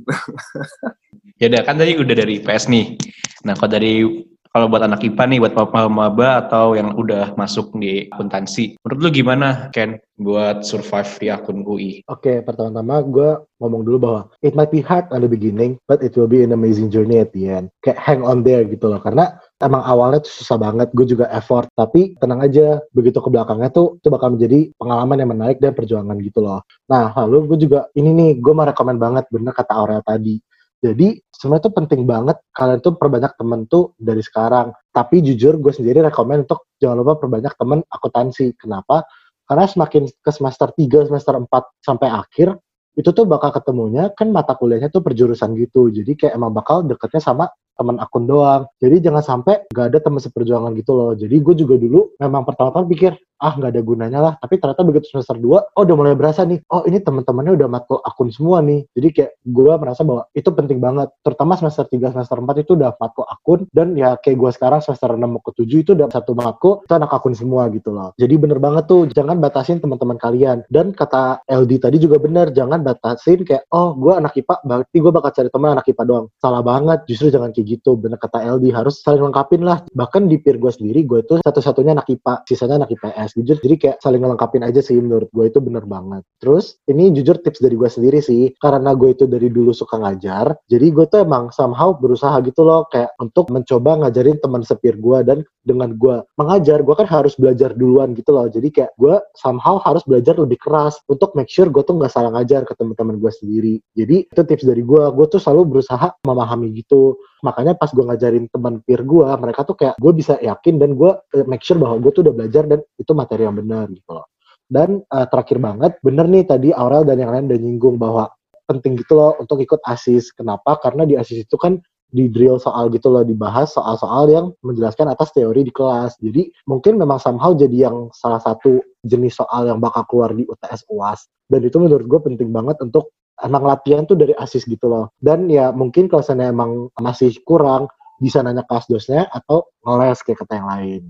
[1.41, 2.96] Ya udah kan tadi udah dari IPS nih.
[3.43, 4.08] Nah kalau dari
[4.53, 5.57] kalau buat anak IPA nih, buat
[5.89, 11.65] maba atau yang udah masuk di akuntansi, menurut lu gimana, Ken, buat survive di akun
[11.65, 12.05] UI?
[12.05, 16.13] Oke, pertama-tama gue ngomong dulu bahwa it might be hard at the beginning, but it
[16.13, 17.73] will be an amazing journey at the end.
[17.81, 21.65] Kayak hang on there gitu loh, karena emang awalnya tuh susah banget, gue juga effort,
[21.73, 26.13] tapi tenang aja, begitu ke belakangnya tuh itu bakal menjadi pengalaman yang menarik dan perjuangan
[26.21, 26.61] gitu loh.
[26.85, 30.37] Nah, lalu gue juga, ini nih, gue mau rekomen banget, bener kata Aurel tadi.
[30.84, 34.76] Jadi sebenarnya tuh penting banget kalian tuh perbanyak temen tuh dari sekarang.
[34.91, 38.60] Tapi jujur gue sendiri rekomen untuk jangan lupa perbanyak temen akuntansi.
[38.60, 39.08] Kenapa?
[39.48, 41.48] Karena semakin ke semester 3, semester 4
[41.80, 42.60] sampai akhir,
[42.93, 45.88] itu tuh bakal ketemunya kan mata kuliahnya tuh perjurusan gitu.
[45.88, 48.69] Jadi kayak emang bakal deketnya sama teman akun doang.
[48.78, 51.12] Jadi jangan sampai gak ada teman seperjuangan gitu loh.
[51.17, 54.34] Jadi gue juga dulu memang pertama-tama pikir, ah nggak ada gunanya lah.
[54.39, 57.99] Tapi ternyata begitu semester 2, oh udah mulai berasa nih, oh ini teman-temannya udah matkul
[57.99, 58.88] akun semua nih.
[58.95, 61.12] Jadi kayak gue merasa bahwa itu penting banget.
[61.19, 63.67] Terutama semester 3, semester 4 itu udah matkul akun.
[63.75, 66.93] Dan ya kayak gue sekarang semester 6 mau ke 7 itu udah satu matkul, itu
[66.95, 68.15] anak akun semua gitu loh.
[68.15, 70.63] Jadi bener banget tuh, jangan batasin teman-teman kalian.
[70.71, 75.12] Dan kata LD tadi juga bener, jangan batasin kayak, oh gue anak IPA, berarti gue
[75.12, 76.25] bakal cari teman anak IPA doang.
[76.39, 77.99] Salah banget, justru jangan kayak gitu.
[77.99, 79.84] Bener kata LD, harus saling lengkapin lah.
[79.91, 83.33] Bahkan di peer gue sendiri, gue itu satu-satunya anak IPA, sisanya anak IPS.
[83.34, 86.22] Jujur, jadi kayak saling ngelengkapin aja sih menurut gue itu bener banget.
[86.38, 90.54] Terus, ini jujur tips dari gue sendiri sih, karena gue itu dari dulu suka ngajar,
[90.69, 95.19] jadi gue tuh emang somehow berusaha gitu loh, kayak untuk mencoba ngajarin teman sepir gue,
[95.26, 98.52] dan dengan gue mengajar, gue kan harus belajar duluan gitu loh.
[98.52, 102.36] Jadi kayak gue somehow harus belajar lebih keras untuk make sure gue tuh nggak salah
[102.36, 103.74] ngajar ke teman-teman gue sendiri.
[103.96, 107.15] Jadi itu tips dari gue, gue tuh selalu berusaha memahami gitu.
[107.43, 111.12] Makanya pas gue ngajarin teman peer gue, mereka tuh kayak gue bisa yakin dan gue
[111.36, 114.27] eh, make sure bahwa gue tuh udah belajar dan itu materi yang benar gitu loh.
[114.67, 118.31] Dan uh, terakhir banget, bener nih tadi Aurel dan yang lain udah nyinggung bahwa
[118.65, 120.31] penting gitu loh untuk ikut ASIS.
[120.33, 120.79] Kenapa?
[120.79, 121.77] Karena di ASIS itu kan
[122.13, 126.21] di drill soal gitu loh, dibahas soal-soal yang menjelaskan atas teori di kelas.
[126.21, 130.86] Jadi mungkin memang somehow jadi yang salah satu jenis soal yang bakal keluar di UTS
[130.93, 131.25] UAS.
[131.49, 135.09] Dan itu menurut gue penting banget untuk emang latihan tuh dari ASIS gitu loh.
[135.17, 137.89] Dan ya mungkin kalau sana emang masih kurang,
[138.21, 141.03] bisa nanya ke asdosnya atau ngeles kayak kata yang lain.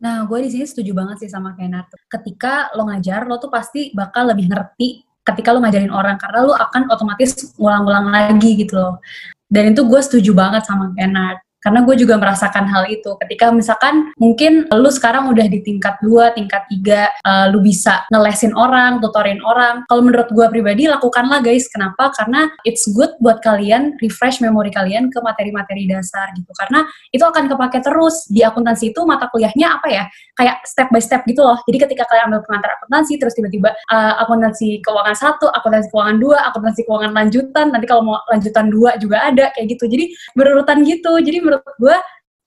[0.00, 1.92] Nah, gue di sini setuju banget sih sama Kenneth.
[2.08, 6.56] Ketika lo ngajar, lo tuh pasti bakal lebih ngerti ketika lo ngajarin orang karena lo
[6.56, 8.94] akan otomatis ngulang-ngulang lagi gitu loh.
[9.44, 11.44] Dan itu gue setuju banget sama Kenneth.
[11.60, 13.14] Karena gue juga merasakan hal itu.
[13.20, 18.56] Ketika misalkan mungkin lu sekarang udah di tingkat 2, tingkat 3, uh, lu bisa ngelesin
[18.56, 19.84] orang, tutorin orang.
[19.84, 21.68] Kalau menurut gue pribadi, lakukanlah guys.
[21.68, 22.08] Kenapa?
[22.16, 26.48] Karena it's good buat kalian refresh memori kalian ke materi-materi dasar gitu.
[26.56, 28.24] Karena itu akan kepake terus.
[28.32, 30.04] Di akuntansi itu mata kuliahnya apa ya?
[30.40, 31.60] Kayak step by step gitu loh.
[31.68, 36.40] Jadi ketika kalian ambil pengantar akuntansi, terus tiba-tiba uh, akuntansi keuangan satu, akuntansi keuangan dua,
[36.48, 39.84] akuntansi keuangan lanjutan, nanti kalau mau lanjutan dua juga ada kayak gitu.
[39.84, 41.12] Jadi berurutan gitu.
[41.20, 41.96] Jadi menurut gue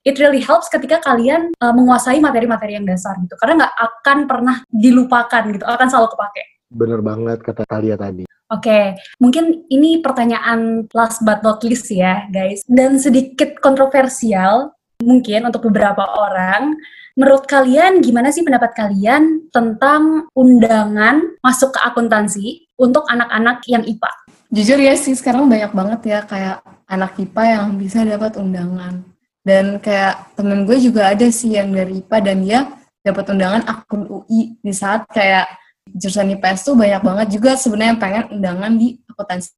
[0.08, 4.56] it really helps ketika kalian uh, menguasai materi-materi yang dasar gitu karena nggak akan pernah
[4.72, 8.26] dilupakan gitu akan selalu kepake Bener banget kata Talia tadi.
[8.52, 8.84] Oke, okay.
[9.22, 12.66] mungkin ini pertanyaan last but not least ya, guys.
[12.68, 16.76] Dan sedikit kontroversial mungkin untuk beberapa orang.
[17.14, 24.10] Menurut kalian, gimana sih pendapat kalian tentang undangan masuk ke akuntansi untuk anak-anak yang IPA?
[24.54, 29.02] Jujur ya sih, sekarang banyak banget ya kayak anak IPA yang bisa dapat undangan.
[29.44, 32.60] Dan kayak temen gue juga ada sih yang dari IPA dan dia
[33.04, 35.44] dapat undangan akun UI di saat kayak
[35.92, 39.52] jurusan IPS tuh banyak banget juga sebenarnya pengen undangan di akuntansi.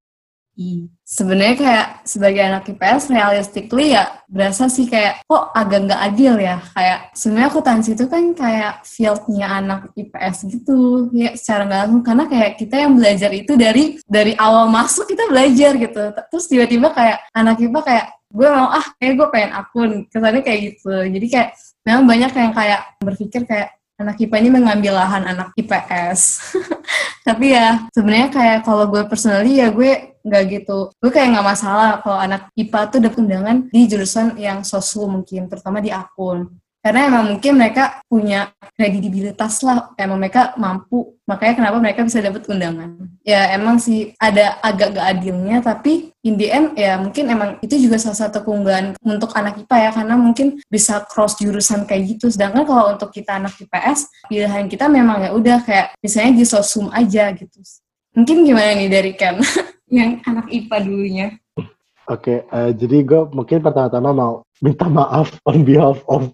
[1.06, 6.56] Sebenarnya kayak sebagai anak IPS realistically ya berasa sih kayak kok agak nggak adil ya?
[6.72, 12.02] Kayak sebenarnya akuntansi itu kan kayak fieldnya anak IPS gitu ya secara nggak langsung.
[12.02, 16.02] Karena kayak kita yang belajar itu dari dari awal masuk kita belajar gitu.
[16.32, 19.90] Terus tiba-tiba kayak anak IPA kayak gue mau ah kayak gue pengen akun.
[20.08, 20.94] Kesannya kayak gitu.
[21.06, 21.48] Jadi kayak
[21.84, 26.20] memang banyak yang kayak berpikir kayak anak IPA ini mengambil lahan anak IPS.
[27.26, 30.90] Tapi ya sebenarnya kayak kalau gue personally ya gue nggak gitu.
[30.98, 35.46] Gue kayak nggak masalah kalau anak IPA tuh dapat undangan di jurusan yang sosum mungkin,
[35.46, 36.50] terutama di akun.
[36.86, 42.46] Karena emang mungkin mereka punya kredibilitas lah, emang mereka mampu, makanya kenapa mereka bisa dapat
[42.46, 43.10] undangan.
[43.26, 47.74] Ya emang sih ada agak gak adilnya, tapi in the end ya mungkin emang itu
[47.74, 52.30] juga salah satu keunggulan untuk anak IPA ya, karena mungkin bisa cross jurusan kayak gitu.
[52.30, 56.86] Sedangkan kalau untuk kita anak IPS, pilihan kita memang ya udah kayak misalnya di sosum
[56.94, 57.66] aja gitu.
[58.14, 59.42] Mungkin gimana nih dari Ken,
[59.90, 61.28] yang anak IPA dulunya?
[62.06, 66.30] Oke, uh, jadi gue mungkin pertama-tama mau minta maaf on behalf of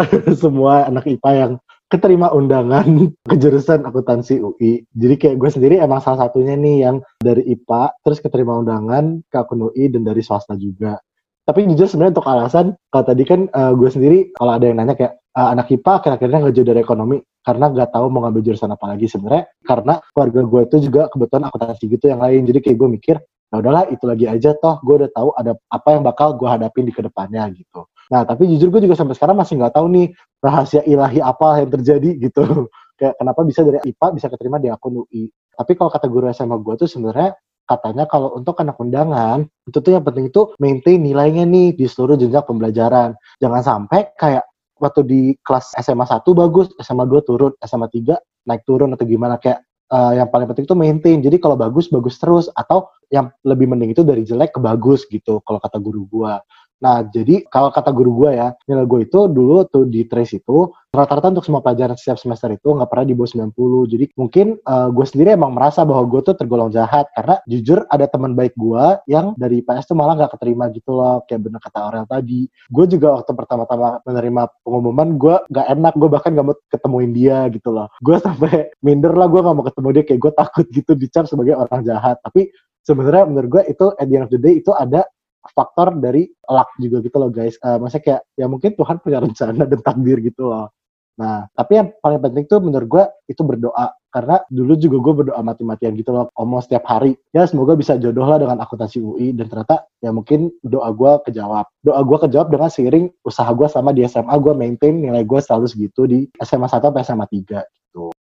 [0.40, 1.52] semua anak IPA yang
[1.92, 4.88] keterima undangan ke jurusan akuntansi UI.
[4.96, 9.36] Jadi kayak gue sendiri emang salah satunya nih yang dari IPA terus keterima undangan ke
[9.36, 10.96] akun UI dan dari swasta juga.
[11.44, 14.96] Tapi jujur sebenarnya untuk alasan kalau tadi kan uh, gue sendiri kalau ada yang nanya
[14.96, 18.70] kayak uh, anak IPA akhir-akhirnya nggak jauh dari ekonomi karena nggak tahu mau ngambil jurusan
[18.70, 22.76] apa lagi sebenarnya karena keluarga gue itu juga kebetulan akuntansi gitu yang lain jadi kayak
[22.78, 26.38] gue mikir ya udahlah itu lagi aja toh gue udah tahu ada apa yang bakal
[26.38, 29.72] gue hadapin di ke depannya gitu Nah, tapi jujur gue juga sampai sekarang masih nggak
[29.72, 30.06] tahu nih
[30.44, 32.68] rahasia ilahi apa yang terjadi gitu.
[33.00, 35.32] Kayak kenapa bisa dari IPA bisa keterima di akun UI.
[35.56, 37.32] Tapi kalau kata guru SMA gue tuh sebenarnya
[37.64, 42.20] katanya kalau untuk anak undangan itu tuh yang penting itu maintain nilainya nih di seluruh
[42.20, 43.16] jenjang pembelajaran.
[43.40, 44.44] Jangan sampai kayak
[44.82, 48.18] waktu di kelas SMA 1 bagus, SMA 2 turun, SMA 3
[48.50, 49.62] naik turun atau gimana kayak
[49.94, 51.18] uh, yang paling penting itu maintain.
[51.22, 55.38] Jadi kalau bagus bagus terus atau yang lebih mending itu dari jelek ke bagus gitu
[55.46, 56.42] kalau kata guru gua.
[56.82, 60.74] Nah, jadi kalau kata guru gue ya, nilai gue itu dulu tuh di trace itu
[60.90, 63.92] rata-rata untuk semua pelajaran setiap semester itu nggak pernah di bawah 90.
[63.94, 68.04] Jadi mungkin uh, gue sendiri emang merasa bahwa gue tuh tergolong jahat karena jujur ada
[68.10, 71.78] teman baik gue yang dari IPS tuh malah nggak keterima gitu loh, kayak bener kata
[71.80, 72.50] Aurel tadi.
[72.68, 77.46] Gue juga waktu pertama-tama menerima pengumuman, gue nggak enak, gue bahkan nggak mau ketemuin dia
[77.54, 77.86] gitu loh.
[78.02, 81.54] Gue sampai minder lah, gue nggak mau ketemu dia, kayak gue takut gitu dicap sebagai
[81.54, 82.18] orang jahat.
[82.26, 82.50] Tapi
[82.82, 85.06] sebenarnya menurut gue itu at the end of the day itu ada
[85.50, 87.58] faktor dari luck juga gitu loh guys.
[87.58, 90.70] Uh, maksudnya kayak ya mungkin Tuhan punya rencana dan takdir gitu loh.
[91.12, 93.92] Nah, tapi yang paling penting tuh menurut gue itu berdoa.
[94.12, 97.16] Karena dulu juga gue berdoa mati-matian gitu loh, omong setiap hari.
[97.32, 99.32] Ya semoga bisa jodoh lah dengan akuntansi UI.
[99.32, 101.68] Dan ternyata ya mungkin doa gue kejawab.
[101.80, 105.66] Doa gue kejawab dengan seiring usaha gue sama di SMA gue maintain nilai gue selalu
[105.68, 108.12] segitu di SMA 1 sampai SMA 3 gitu.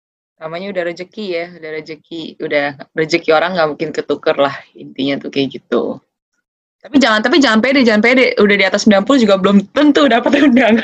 [0.40, 2.22] Namanya udah rezeki ya, udah rezeki.
[2.38, 5.98] Udah rezeki orang nggak mungkin ketuker lah intinya tuh kayak gitu.
[6.80, 8.32] Tapi jangan tapi jangan pede, jangan pede.
[8.40, 10.80] Udah di atas 90 juga belum tentu dapat undangan.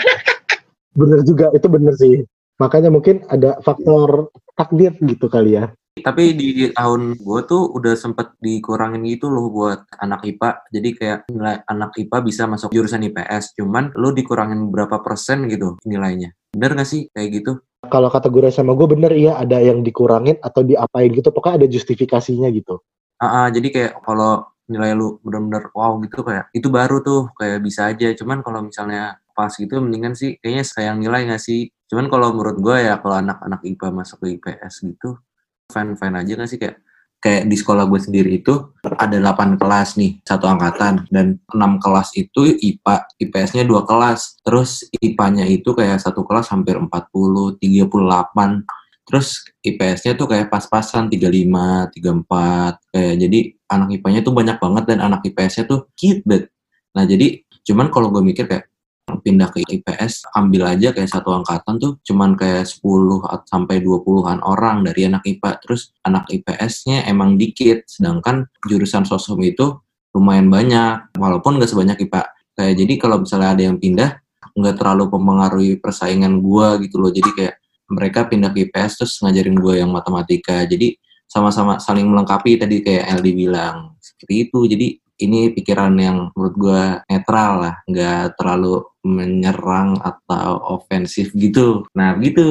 [1.00, 2.20] bener juga, itu bener sih.
[2.60, 5.72] Makanya mungkin ada faktor takdir gitu kali ya.
[5.96, 10.50] Tapi di tahun gue tuh udah sempet dikurangin gitu loh buat anak IPA.
[10.68, 13.56] Jadi kayak nilai anak IPA bisa masuk jurusan IPS.
[13.56, 16.36] Cuman lu dikurangin berapa persen gitu nilainya.
[16.52, 17.52] Bener gak sih kayak gitu?
[17.88, 21.32] Kalau kata guru sama gue bener iya ada yang dikurangin atau diapain gitu.
[21.32, 22.84] Pokoknya ada justifikasinya gitu.
[23.16, 27.62] Uh, uh, jadi kayak kalau nilai lu bener-bener wow gitu kayak itu baru tuh kayak
[27.62, 28.10] bisa aja.
[28.14, 31.70] Cuman kalau misalnya pas gitu mendingan sih kayaknya sayang nilai gak sih?
[31.86, 35.20] Cuman kalau menurut gue ya kalau anak-anak IPA masuk ke IPS gitu
[35.70, 36.58] fine-fine aja gak sih?
[36.58, 36.76] Kayak
[37.16, 38.54] kayak di sekolah gue sendiri itu
[38.86, 41.06] ada 8 kelas nih satu angkatan.
[41.10, 44.42] Dan 6 kelas itu IPA IPS-nya dua kelas.
[44.42, 51.94] Terus IPA-nya itu kayak satu kelas hampir 40 38 terus IPS-nya tuh kayak pas-pasan 35,
[51.94, 53.38] 34 kayak jadi
[53.70, 56.50] anak IPA-nya tuh banyak banget dan anak IPS-nya tuh banget.
[56.98, 58.66] Nah, jadi cuman kalau gue mikir kayak
[59.06, 64.82] pindah ke IPS ambil aja kayak satu angkatan tuh cuman kayak 10 sampai 20-an orang
[64.82, 69.78] dari anak IPA terus anak IPS-nya emang dikit sedangkan jurusan sosum itu
[70.10, 72.22] lumayan banyak walaupun gak sebanyak IPA
[72.58, 74.10] kayak jadi kalau misalnya ada yang pindah
[74.56, 77.12] nggak terlalu mempengaruhi persaingan gue gitu loh.
[77.12, 77.54] Jadi kayak
[77.90, 80.62] mereka pindah ke IPS terus ngajarin gue yang matematika.
[80.66, 83.98] Jadi sama-sama saling melengkapi tadi kayak LD bilang.
[83.98, 84.58] Seperti itu.
[84.70, 87.74] Jadi ini pikiran yang menurut gue netral lah.
[87.88, 91.86] Nggak terlalu menyerang atau ofensif gitu.
[91.94, 92.48] Nah gitu.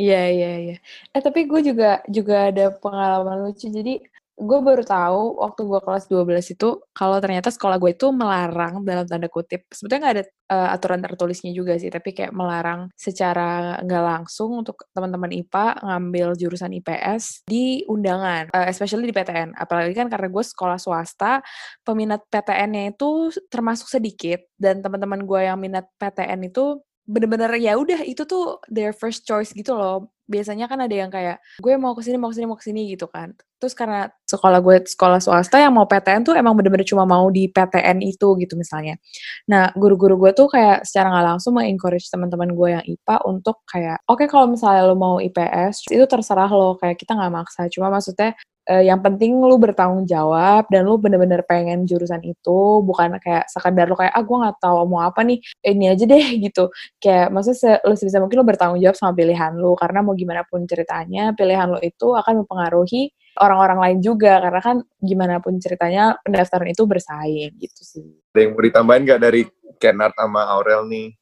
[0.00, 0.76] Iya iya iya.
[1.12, 3.68] Eh tapi gue juga juga ada pengalaman lucu.
[3.68, 4.00] Jadi
[4.40, 9.04] gue baru tahu waktu gue kelas 12 itu kalau ternyata sekolah gue itu melarang dalam
[9.04, 14.04] tanda kutip sebetulnya nggak ada uh, aturan tertulisnya juga sih tapi kayak melarang secara nggak
[14.04, 20.08] langsung untuk teman-teman IPA ngambil jurusan IPS di undangan uh, especially di PTN apalagi kan
[20.08, 21.44] karena gue sekolah swasta
[21.84, 26.80] peminat PTN-nya itu termasuk sedikit dan teman-teman gue yang minat PTN itu
[27.10, 30.14] bener-bener ya udah itu tuh their first choice gitu loh.
[30.30, 32.86] Biasanya kan ada yang kayak gue mau ke sini mau ke sini mau ke sini
[32.94, 33.34] gitu kan.
[33.58, 37.50] Terus karena sekolah gue sekolah swasta yang mau PTN tuh emang bener-bener cuma mau di
[37.50, 38.94] PTN itu gitu misalnya.
[39.50, 43.98] Nah guru-guru gue tuh kayak secara nggak langsung mengencourage teman-teman gue yang IPA untuk kayak
[44.06, 47.66] oke kalau misalnya lo mau IPS itu terserah lo kayak kita nggak maksa.
[47.66, 48.38] Cuma maksudnya
[48.70, 53.90] eh, yang penting lu bertanggung jawab dan lu bener-bener pengen jurusan itu bukan kayak sekadar
[53.90, 56.70] lu kayak ah gue nggak tahu mau apa nih ini aja deh gitu
[57.02, 60.62] kayak maksudnya lu sebisa mungkin lu bertanggung jawab sama pilihan lu karena mau gimana pun
[60.70, 63.10] ceritanya pilihan lu itu akan mempengaruhi
[63.40, 68.50] orang-orang lain juga karena kan gimana pun ceritanya pendaftaran itu bersaing gitu sih Ada yang
[68.54, 69.42] mau ditambahin nggak dari
[69.80, 71.19] Kennard sama Aurel nih?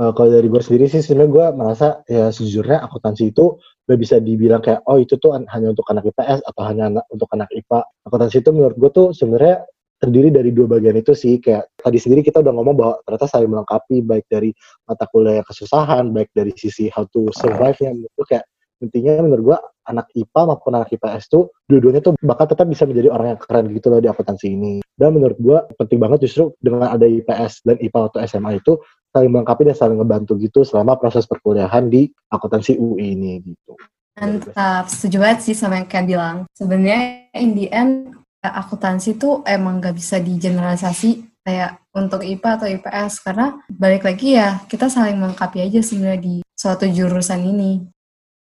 [0.00, 4.16] Eh, kalau dari gue sendiri sih sebenarnya gue merasa ya sejujurnya akuntansi itu gak bisa
[4.16, 7.52] dibilang kayak oh itu tuh an- hanya untuk anak IPS atau hanya anak- untuk anak
[7.52, 7.84] IPA.
[8.08, 9.60] Akuntansi itu menurut gue tuh sebenarnya
[10.00, 13.52] terdiri dari dua bagian itu sih kayak tadi sendiri kita udah ngomong bahwa ternyata saling
[13.52, 14.56] melengkapi baik dari
[14.88, 18.44] mata kuliah yang kesusahan baik dari sisi how to survive-nya menurut gue kayak
[18.80, 19.58] intinya menurut gue
[19.92, 23.68] anak IPA maupun anak IPS tuh dua-duanya tuh bakal tetap bisa menjadi orang yang keren
[23.76, 27.76] gitu loh di akuntansi ini dan menurut gue penting banget justru dengan ada IPS dan
[27.76, 28.80] IPA atau SMA itu
[29.10, 33.74] saling melengkapi dan saling ngebantu gitu selama proses perkuliahan di akuntansi UI ini gitu.
[34.18, 36.36] Mantap, setuju banget sih sama yang Ken bilang.
[36.54, 43.12] Sebenarnya in the end, akuntansi tuh emang gak bisa digeneralisasi kayak untuk IPA atau IPS
[43.24, 47.80] karena balik lagi ya kita saling melengkapi aja sebenarnya di suatu jurusan ini.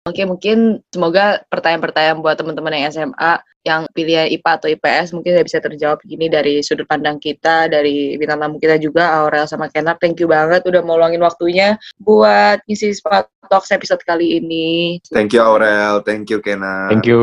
[0.10, 5.46] Oke, mungkin semoga pertanyaan-pertanyaan buat teman-teman yang SMA yang pilihan IPA atau IPS mungkin udah
[5.46, 10.02] bisa terjawab gini dari sudut pandang kita, dari bintang tamu kita juga, Aurel sama Kenar.
[10.02, 14.98] Thank you banget udah mau luangin waktunya buat ngisi Spa Talks episode kali ini.
[15.14, 16.98] Thank you Aurel, thank you Kennard.
[16.98, 17.22] Thank you.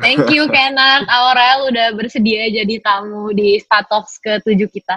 [0.00, 4.96] Thank you Kennard, Aurel udah bersedia jadi tamu di Statox ke-7 kita.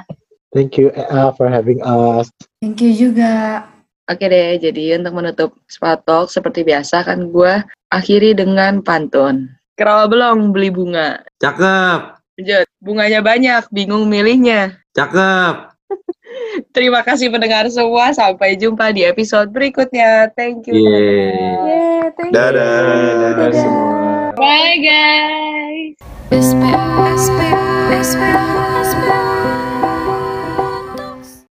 [0.56, 2.32] Thank you EA for having us.
[2.64, 3.75] Thank you juga.
[4.06, 9.50] Oke deh, jadi untuk menutup Spa Talk seperti biasa kan gue akhiri dengan pantun.
[9.74, 11.26] Kerawa belum beli bunga?
[11.42, 14.78] Cakep, Lanjut, bunganya banyak, bingung milihnya.
[14.94, 15.74] cakep.
[16.76, 20.30] Terima kasih pendengar semua, sampai jumpa di episode berikutnya.
[20.38, 20.78] Thank you.
[20.78, 21.34] Yeay.
[21.66, 23.34] yeah thank you Dadah.
[23.34, 24.38] Dadah semua.
[24.38, 25.96] Bye guys!
[26.30, 26.78] SPA,
[27.18, 27.52] SPA,
[28.06, 28.46] SPA,
[28.86, 29.65] SPA.